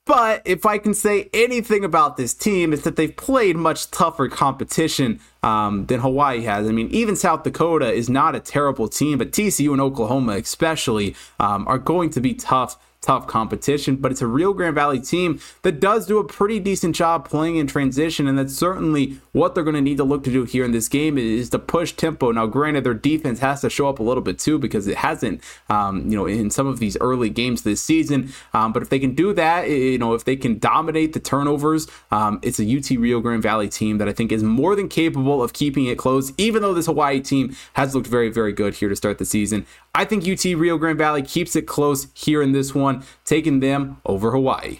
But 0.10 0.42
if 0.44 0.66
I 0.66 0.80
can 0.80 0.96
say 0.96 1.30
anything 1.36 1.86
about 1.86 2.18
this 2.18 2.34
team, 2.34 2.74
it's 2.74 2.82
that 2.82 2.96
they've 2.96 3.16
played 3.16 3.56
much 3.56 3.92
tougher 3.92 4.28
competition 4.28 5.20
um, 5.44 5.86
than 5.86 6.00
Hawaii 6.00 6.42
has. 6.42 6.68
I 6.68 6.72
mean, 6.72 6.88
even 6.90 7.16
South 7.16 7.44
Dakota 7.44 7.94
is 7.94 8.10
not 8.10 8.34
a 8.34 8.40
terrible 8.40 8.88
team, 8.88 9.20
but 9.20 9.32
TCU 9.32 9.72
and 9.72 9.80
Oklahoma, 9.80 10.32
especially, 10.38 11.16
um, 11.40 11.68
are 11.68 11.78
going 11.78 12.10
to 12.10 12.22
be 12.22 12.34
tough 12.34 12.80
tough 13.02 13.28
competition, 13.28 13.96
but 13.96 14.12
it's 14.12 14.22
a 14.22 14.28
Rio 14.28 14.54
Grande 14.54 14.76
Valley 14.76 15.00
team 15.00 15.40
that 15.62 15.80
does 15.80 16.06
do 16.06 16.20
a 16.20 16.24
pretty 16.24 16.60
decent 16.60 16.96
job 16.96 17.28
playing 17.28 17.56
in 17.56 17.66
transition, 17.66 18.28
and 18.28 18.38
that's 18.38 18.54
certainly 18.54 19.20
what 19.32 19.56
they're 19.56 19.64
going 19.64 19.76
to 19.76 19.82
need 19.82 19.98
to 19.98 20.04
look 20.04 20.24
to 20.26 20.32
do 20.32 20.44
here 20.44 20.66
in 20.66 20.72
this 20.72 20.90
game 20.90 21.18
is 21.18 21.50
to 21.52 21.60
push 21.60 21.94
tempo. 21.94 22.32
Now, 22.32 22.46
granted, 22.46 22.84
their 22.84 22.94
defense 22.94 23.40
has 23.40 23.62
to 23.62 23.70
show 23.70 23.88
up 23.88 24.00
a 24.00 24.04
little 24.04 24.24
bit 24.24 24.38
too 24.38 24.60
because 24.60 24.88
it 24.88 24.98
hasn't, 24.98 25.42
um, 25.70 26.10
you 26.10 26.18
know, 26.18 26.26
in 26.26 26.50
some 26.50 26.68
of 26.68 26.80
these 26.80 26.98
early 26.98 27.30
games 27.30 27.62
this 27.62 27.82
season. 27.82 28.34
Um, 28.54 28.74
but 28.74 28.84
if 28.84 28.90
they 28.90 29.00
can 29.00 29.16
do 29.16 29.34
that, 29.34 29.70
you 29.70 29.98
know, 29.98 30.14
if 30.14 30.26
they 30.26 30.36
can 30.36 30.60
dominate 30.60 31.14
the 31.14 31.20
turnovers, 31.20 31.88
um, 32.12 32.40
it's 32.42 32.60
a 32.60 32.78
UT 32.78 32.90
Rio 32.90 33.22
Grande 33.22 33.42
Valley 33.42 33.70
team 33.70 33.98
that 34.00 34.10
I 34.10 34.14
think 34.14 34.32
is 34.32 34.44
more 34.44 34.76
than 34.76 34.90
capable 34.90 35.42
of 35.42 35.54
keeping 35.54 35.86
it 35.86 35.98
close, 35.98 36.34
even 36.38 36.62
though 36.62 36.74
this 36.74 36.88
Hawaii 36.88 37.22
team 37.22 37.56
has 37.74 37.96
looked 37.96 38.08
very, 38.08 38.30
very 38.30 38.52
good 38.52 38.74
here 38.74 38.90
to 38.90 38.96
start 38.96 39.20
the 39.20 39.26
season. 39.26 39.66
I 39.94 40.06
think 40.06 40.28
UT 40.28 40.44
Rio 40.44 40.78
Grande 40.78 40.98
Valley 40.98 41.22
keeps 41.22 41.56
it 41.56 41.64
close 41.64 42.08
here 42.14 42.42
in 42.42 42.52
this 42.52 42.76
one, 42.76 43.04
taking 43.26 43.60
them 43.60 43.98
over 44.06 44.32
Hawaii. 44.32 44.80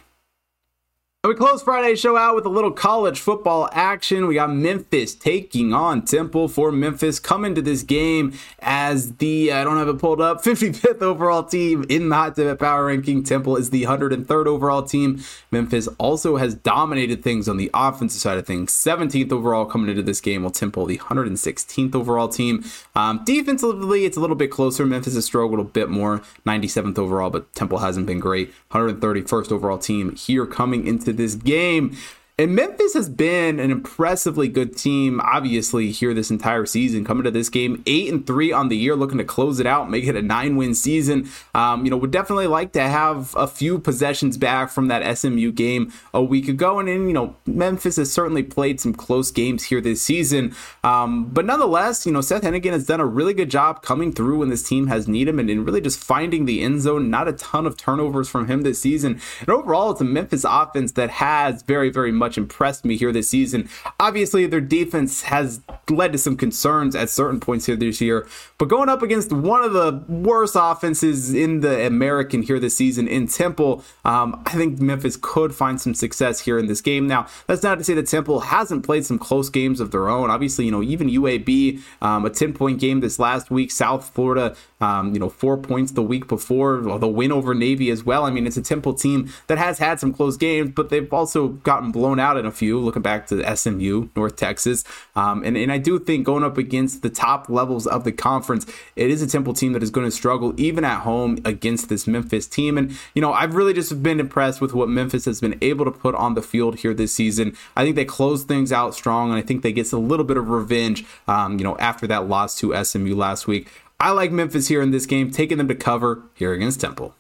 We 1.28 1.36
close 1.36 1.62
Friday's 1.62 2.00
show 2.00 2.16
out 2.16 2.34
with 2.34 2.46
a 2.46 2.50
little 2.50 2.72
college 2.72 3.20
football 3.20 3.68
action. 3.74 4.26
We 4.26 4.36
got 4.36 4.54
Memphis 4.54 5.14
taking 5.14 5.74
on 5.74 6.06
Temple 6.06 6.48
for 6.48 6.72
Memphis 6.72 7.20
coming 7.20 7.54
to 7.56 7.62
this 7.62 7.84
game 7.84 8.32
as 8.60 9.18
the, 9.18 9.52
I 9.52 9.66
don't 9.66 9.76
have 9.76 9.90
it 9.90 10.00
pulled 10.00 10.22
up, 10.22 10.42
55th 10.46 11.02
overall 11.02 11.44
team 11.44 11.86
in 11.90 12.08
the 12.08 12.16
Hot 12.16 12.38
Tip 12.38 12.58
Power 12.58 12.86
Ranking. 12.86 13.22
Temple 13.22 13.58
is 13.58 13.70
the 13.70 13.84
103rd 13.84 14.46
overall 14.46 14.82
team. 14.82 15.22
Memphis 15.52 15.90
also 15.98 16.38
has 16.38 16.56
dominated 16.56 17.22
things 17.22 17.50
on 17.50 17.58
the 17.58 17.70
offensive 17.74 18.22
side 18.22 18.38
of 18.38 18.48
things. 18.48 18.72
17th 18.72 19.34
overall 19.34 19.66
coming 19.66 19.90
into 19.90 20.02
this 20.02 20.22
game, 20.22 20.44
while 20.44 20.52
Temple, 20.52 20.86
the 20.86 21.00
116th 21.00 21.96
overall 21.96 22.30
team. 22.30 22.64
Um, 22.96 23.26
defensively, 23.26 24.06
it's 24.06 24.16
a 24.16 24.22
little 24.22 24.38
bit 24.38 24.52
closer. 24.52 24.86
Memphis 24.86 25.16
has 25.16 25.26
struggled 25.26 25.60
a 25.60 25.66
bit 25.66 25.90
more, 25.90 26.20
97th 26.46 26.98
overall, 26.98 27.30
but 27.30 27.54
Temple 27.56 27.80
hasn't 27.80 28.08
been 28.08 28.22
great. 28.22 28.54
131st 28.72 29.52
overall 29.52 29.78
team 29.78 30.16
here 30.16 30.46
coming 30.46 30.88
into 30.88 31.09
to 31.10 31.14
this 31.14 31.36
game. 31.36 31.98
And 32.40 32.56
Memphis 32.56 32.94
has 32.94 33.10
been 33.10 33.60
an 33.60 33.70
impressively 33.70 34.48
good 34.48 34.78
team, 34.78 35.20
obviously, 35.20 35.92
here 35.92 36.14
this 36.14 36.32
entire 36.32 36.66
season. 36.66 37.04
Coming 37.04 37.26
to 37.26 37.32
this 37.32 37.50
game, 37.50 37.84
eight 37.86 38.10
and 38.10 38.26
three 38.26 38.54
on 38.54 38.70
the 38.70 38.78
year, 38.78 38.96
looking 38.96 39.18
to 39.18 39.26
close 39.26 39.60
it 39.60 39.68
out, 39.68 39.90
make 39.90 40.06
it 40.06 40.16
a 40.16 40.22
nine-win 40.22 40.74
season. 40.74 41.28
Um, 41.54 41.84
you 41.84 41.92
know, 41.92 41.98
would 41.98 42.12
definitely 42.12 42.48
like 42.48 42.72
to 42.72 42.82
have 42.82 43.36
a 43.36 43.46
few 43.46 43.78
possessions 43.78 44.38
back 44.38 44.70
from 44.70 44.88
that 44.88 45.18
SMU 45.18 45.52
game 45.52 45.92
a 46.14 46.24
week 46.24 46.48
ago. 46.48 46.80
And, 46.80 46.88
and 46.88 47.10
you 47.10 47.14
know, 47.14 47.36
Memphis 47.46 47.98
has 47.98 48.10
certainly 48.10 48.44
played 48.44 48.80
some 48.80 48.94
close 48.94 49.32
games 49.32 49.66
here 49.66 49.82
this 49.82 50.02
season. 50.02 50.56
Um, 50.82 51.26
but 51.26 51.46
nonetheless, 51.46 52.06
you 52.06 52.14
know, 52.14 52.22
Seth 52.22 52.44
Henigan 52.44 52.72
has 52.72 52.86
done 52.86 53.02
a 53.02 53.06
really 53.06 53.34
good 53.34 53.52
job 53.52 53.82
coming 53.82 54.14
through 54.14 54.38
when 54.38 54.48
this 54.48 54.64
team 54.64 54.88
has 54.88 55.10
needed 55.10 55.32
him 55.32 55.40
and, 55.40 55.50
and 55.50 55.66
really 55.66 55.82
just 55.82 56.02
finding 56.02 56.46
the 56.46 56.62
end 56.62 56.80
zone. 56.80 57.10
Not 57.10 57.28
a 57.28 57.34
ton 57.34 57.66
of 57.66 57.76
turnovers 57.76 58.30
from 58.30 58.48
him 58.48 58.62
this 58.62 58.82
season. 58.82 59.20
And 59.42 59.50
overall, 59.50 59.92
it's 59.92 60.00
a 60.00 60.06
Memphis 60.06 60.46
offense 60.48 60.94
that 60.94 61.10
has 61.10 61.64
very, 61.64 61.90
very 61.90 62.14
much 62.14 62.29
much 62.30 62.38
impressed 62.38 62.86
me 62.86 62.96
here 62.96 63.12
this 63.12 63.28
season. 63.28 63.68
Obviously, 64.00 64.46
their 64.46 64.62
defense 64.62 65.24
has 65.24 65.62
led 65.90 66.12
to 66.12 66.18
some 66.20 66.38
concerns 66.38 66.96
at 66.96 67.10
certain 67.10 67.40
points 67.40 67.66
here 67.66 67.76
this 67.76 68.00
year, 68.00 68.28
but 68.60 68.66
going 68.66 68.88
up 68.88 69.02
against 69.02 69.34
one 69.34 69.64
of 69.64 69.74
the 69.74 70.04
worst 70.08 70.56
offenses 70.56 71.34
in 71.34 71.62
the 71.62 71.88
American 71.88 72.44
here 72.44 72.60
this 72.60 72.76
season 72.76 73.08
in 73.08 73.28
Temple, 73.28 73.84
um, 74.06 74.44
I 74.46 74.52
think 74.52 74.80
Memphis 74.80 75.18
could 75.20 75.56
find 75.56 75.82
some 75.82 75.96
success 75.96 76.42
here 76.42 76.60
in 76.60 76.68
this 76.68 76.82
game. 76.82 77.08
Now, 77.08 77.26
that's 77.48 77.64
not 77.64 77.80
to 77.80 77.84
say 77.84 77.96
that 77.96 78.06
Temple 78.06 78.42
hasn't 78.42 78.86
played 78.86 79.06
some 79.06 79.18
close 79.18 79.50
games 79.50 79.80
of 79.80 79.90
their 79.90 80.08
own. 80.08 80.30
Obviously, 80.30 80.66
you 80.66 80.72
know, 80.72 80.84
even 80.84 81.10
UAB, 81.10 81.82
um, 82.04 82.26
a 82.26 82.30
10 82.30 82.54
point 82.54 82.80
game 82.80 83.00
this 83.00 83.18
last 83.18 83.50
week, 83.50 83.72
South 83.72 84.10
Florida, 84.14 84.56
um, 84.82 85.14
you 85.14 85.20
know, 85.20 85.30
four 85.30 85.58
points 85.58 85.92
the 85.92 86.02
week 86.02 86.28
before, 86.28 86.82
the 87.00 87.08
win 87.08 87.32
over 87.32 87.54
Navy 87.54 87.90
as 87.90 88.04
well. 88.04 88.26
I 88.26 88.32
mean, 88.32 88.48
it's 88.48 88.58
a 88.58 88.62
Temple 88.62 88.94
team 88.94 89.30
that 89.48 89.58
has 89.58 89.80
had 89.80 90.00
some 90.00 90.14
close 90.14 90.38
games, 90.38 90.72
but 90.74 90.90
they've 90.90 91.12
also 91.14 91.50
gotten 91.50 91.92
blown 91.92 92.20
out 92.20 92.38
in 92.38 92.46
a 92.46 92.52
few, 92.52 92.80
looking 92.80 93.02
back 93.02 93.28
to 93.28 93.56
SMU, 93.56 94.10
North 94.16 94.38
Texas. 94.38 94.84
Um, 95.16 95.44
and, 95.44 95.58
and 95.58 95.72
I 95.72 95.78
do 95.78 96.00
think 96.00 96.26
going 96.26 96.44
up 96.44 96.58
against 96.58 97.02
the 97.02 97.10
top 97.10 97.50
levels 97.50 97.88
of 97.88 98.06
the 98.06 98.12
conference, 98.12 98.66
it 98.96 99.10
is 99.10 99.22
a 99.22 99.28
Temple 99.28 99.54
team 99.54 99.74
that 99.74 99.84
is 99.84 99.92
going 99.92 100.08
to 100.08 100.12
struggle 100.12 100.54
even 100.58 100.86
at 100.86 101.02
home 101.02 101.40
against 101.44 101.90
this 101.90 102.08
Memphis 102.08 102.48
team. 102.48 102.78
And, 102.78 102.98
you 103.14 103.22
know, 103.22 103.34
I've 103.34 103.56
really 103.56 103.74
just 103.74 104.02
been 104.02 104.20
impressed 104.20 104.62
with 104.62 104.74
what 104.74 104.88
Memphis 104.88 105.26
has 105.26 105.42
been 105.42 105.58
able 105.62 105.86
to 105.86 105.92
put 105.92 106.16
on 106.16 106.36
the 106.36 106.42
field 106.42 106.80
here 106.80 106.94
this 106.94 107.14
season. 107.14 107.56
I 107.76 107.84
think 107.84 107.96
they 107.98 108.06
closed 108.06 108.48
things 108.48 108.72
out 108.72 108.96
strong, 108.96 109.30
and 109.30 109.38
I 109.38 109.42
think 109.42 109.62
they 109.62 109.74
get 109.74 109.90
a 109.92 109.98
little 109.98 110.26
bit 110.26 110.38
of 110.38 110.50
revenge, 110.50 111.06
um, 111.28 111.58
you 111.58 111.64
know, 111.64 111.78
after 111.78 112.06
that 112.08 112.28
loss 112.28 112.58
to 112.60 112.84
SMU 112.84 113.16
last 113.16 113.48
week. 113.48 113.70
I 114.02 114.12
like 114.12 114.32
Memphis 114.32 114.70
here 114.70 114.82
in 114.82 114.92
this 114.92 115.06
game, 115.06 115.30
taking 115.30 115.58
them 115.58 115.68
to 115.68 115.76
cover 115.76 116.24
here 116.34 116.54
against 116.54 116.80
Temple. 116.80 117.16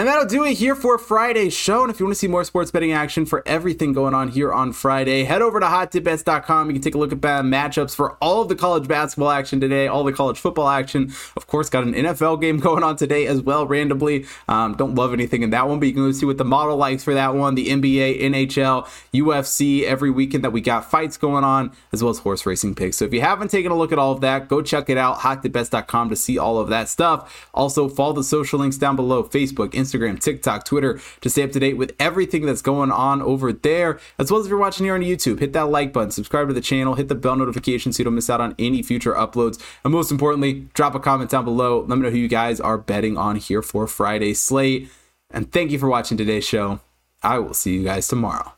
And 0.00 0.06
that'll 0.06 0.26
do 0.26 0.44
it 0.44 0.54
here 0.54 0.76
for 0.76 0.96
Friday's 0.96 1.52
show. 1.52 1.82
And 1.82 1.90
if 1.90 1.98
you 1.98 2.06
want 2.06 2.14
to 2.14 2.20
see 2.20 2.28
more 2.28 2.44
sports 2.44 2.70
betting 2.70 2.92
action 2.92 3.26
for 3.26 3.42
everything 3.44 3.92
going 3.92 4.14
on 4.14 4.28
here 4.28 4.52
on 4.52 4.72
Friday, 4.72 5.24
head 5.24 5.42
over 5.42 5.58
to 5.58 5.66
hottipbets.com. 5.66 6.68
You 6.68 6.74
can 6.74 6.82
take 6.82 6.94
a 6.94 6.98
look 6.98 7.10
at 7.10 7.18
matchups 7.18 7.96
for 7.96 8.12
all 8.22 8.40
of 8.40 8.48
the 8.48 8.54
college 8.54 8.86
basketball 8.86 9.30
action 9.30 9.58
today, 9.58 9.88
all 9.88 10.04
the 10.04 10.12
college 10.12 10.38
football 10.38 10.68
action. 10.68 11.12
Of 11.36 11.48
course, 11.48 11.68
got 11.68 11.82
an 11.82 11.94
NFL 11.94 12.40
game 12.40 12.58
going 12.60 12.84
on 12.84 12.94
today 12.94 13.26
as 13.26 13.40
well, 13.42 13.66
randomly. 13.66 14.24
Um, 14.46 14.76
don't 14.76 14.94
love 14.94 15.12
anything 15.12 15.42
in 15.42 15.50
that 15.50 15.68
one, 15.68 15.80
but 15.80 15.88
you 15.88 15.94
can 15.94 16.04
go 16.04 16.12
see 16.12 16.26
what 16.26 16.38
the 16.38 16.44
model 16.44 16.76
likes 16.76 17.02
for 17.02 17.14
that 17.14 17.34
one 17.34 17.56
the 17.56 17.66
NBA, 17.66 18.22
NHL, 18.22 18.86
UFC, 19.12 19.82
every 19.82 20.10
weekend 20.10 20.44
that 20.44 20.52
we 20.52 20.60
got 20.60 20.88
fights 20.88 21.16
going 21.16 21.42
on, 21.42 21.72
as 21.90 22.04
well 22.04 22.10
as 22.10 22.20
horse 22.20 22.46
racing 22.46 22.76
picks. 22.76 22.98
So 22.98 23.04
if 23.04 23.12
you 23.12 23.20
haven't 23.20 23.50
taken 23.50 23.72
a 23.72 23.76
look 23.76 23.90
at 23.90 23.98
all 23.98 24.12
of 24.12 24.20
that, 24.20 24.46
go 24.46 24.62
check 24.62 24.88
it 24.88 24.96
out, 24.96 25.18
hottipbets.com 25.18 26.10
to 26.10 26.14
see 26.14 26.38
all 26.38 26.60
of 26.60 26.68
that 26.68 26.88
stuff. 26.88 27.48
Also, 27.52 27.88
follow 27.88 28.12
the 28.12 28.22
social 28.22 28.60
links 28.60 28.78
down 28.78 28.94
below 28.94 29.24
Facebook, 29.24 29.70
Instagram, 29.70 29.87
Instagram, 29.88 30.20
TikTok, 30.20 30.64
Twitter 30.64 31.00
to 31.20 31.30
stay 31.30 31.42
up 31.42 31.52
to 31.52 31.60
date 31.60 31.76
with 31.76 31.94
everything 31.98 32.44
that's 32.46 32.62
going 32.62 32.90
on 32.90 33.22
over 33.22 33.52
there. 33.52 33.98
As 34.18 34.30
well 34.30 34.40
as 34.40 34.46
if 34.46 34.50
you're 34.50 34.58
watching 34.58 34.84
here 34.84 34.94
on 34.94 35.00
YouTube, 35.00 35.40
hit 35.40 35.52
that 35.54 35.70
like 35.70 35.92
button, 35.92 36.10
subscribe 36.10 36.48
to 36.48 36.54
the 36.54 36.60
channel, 36.60 36.94
hit 36.94 37.08
the 37.08 37.14
bell 37.14 37.36
notification 37.36 37.92
so 37.92 38.00
you 38.00 38.04
don't 38.04 38.14
miss 38.14 38.30
out 38.30 38.40
on 38.40 38.54
any 38.58 38.82
future 38.82 39.14
uploads. 39.14 39.60
And 39.84 39.92
most 39.92 40.10
importantly, 40.10 40.68
drop 40.74 40.94
a 40.94 41.00
comment 41.00 41.30
down 41.30 41.44
below. 41.44 41.80
Let 41.80 41.96
me 41.96 42.02
know 42.02 42.10
who 42.10 42.18
you 42.18 42.28
guys 42.28 42.60
are 42.60 42.78
betting 42.78 43.16
on 43.16 43.36
here 43.36 43.62
for 43.62 43.86
Friday 43.86 44.34
slate. 44.34 44.90
And 45.30 45.50
thank 45.52 45.70
you 45.70 45.78
for 45.78 45.88
watching 45.88 46.16
today's 46.16 46.46
show. 46.46 46.80
I 47.22 47.38
will 47.38 47.54
see 47.54 47.74
you 47.74 47.84
guys 47.84 48.08
tomorrow. 48.08 48.57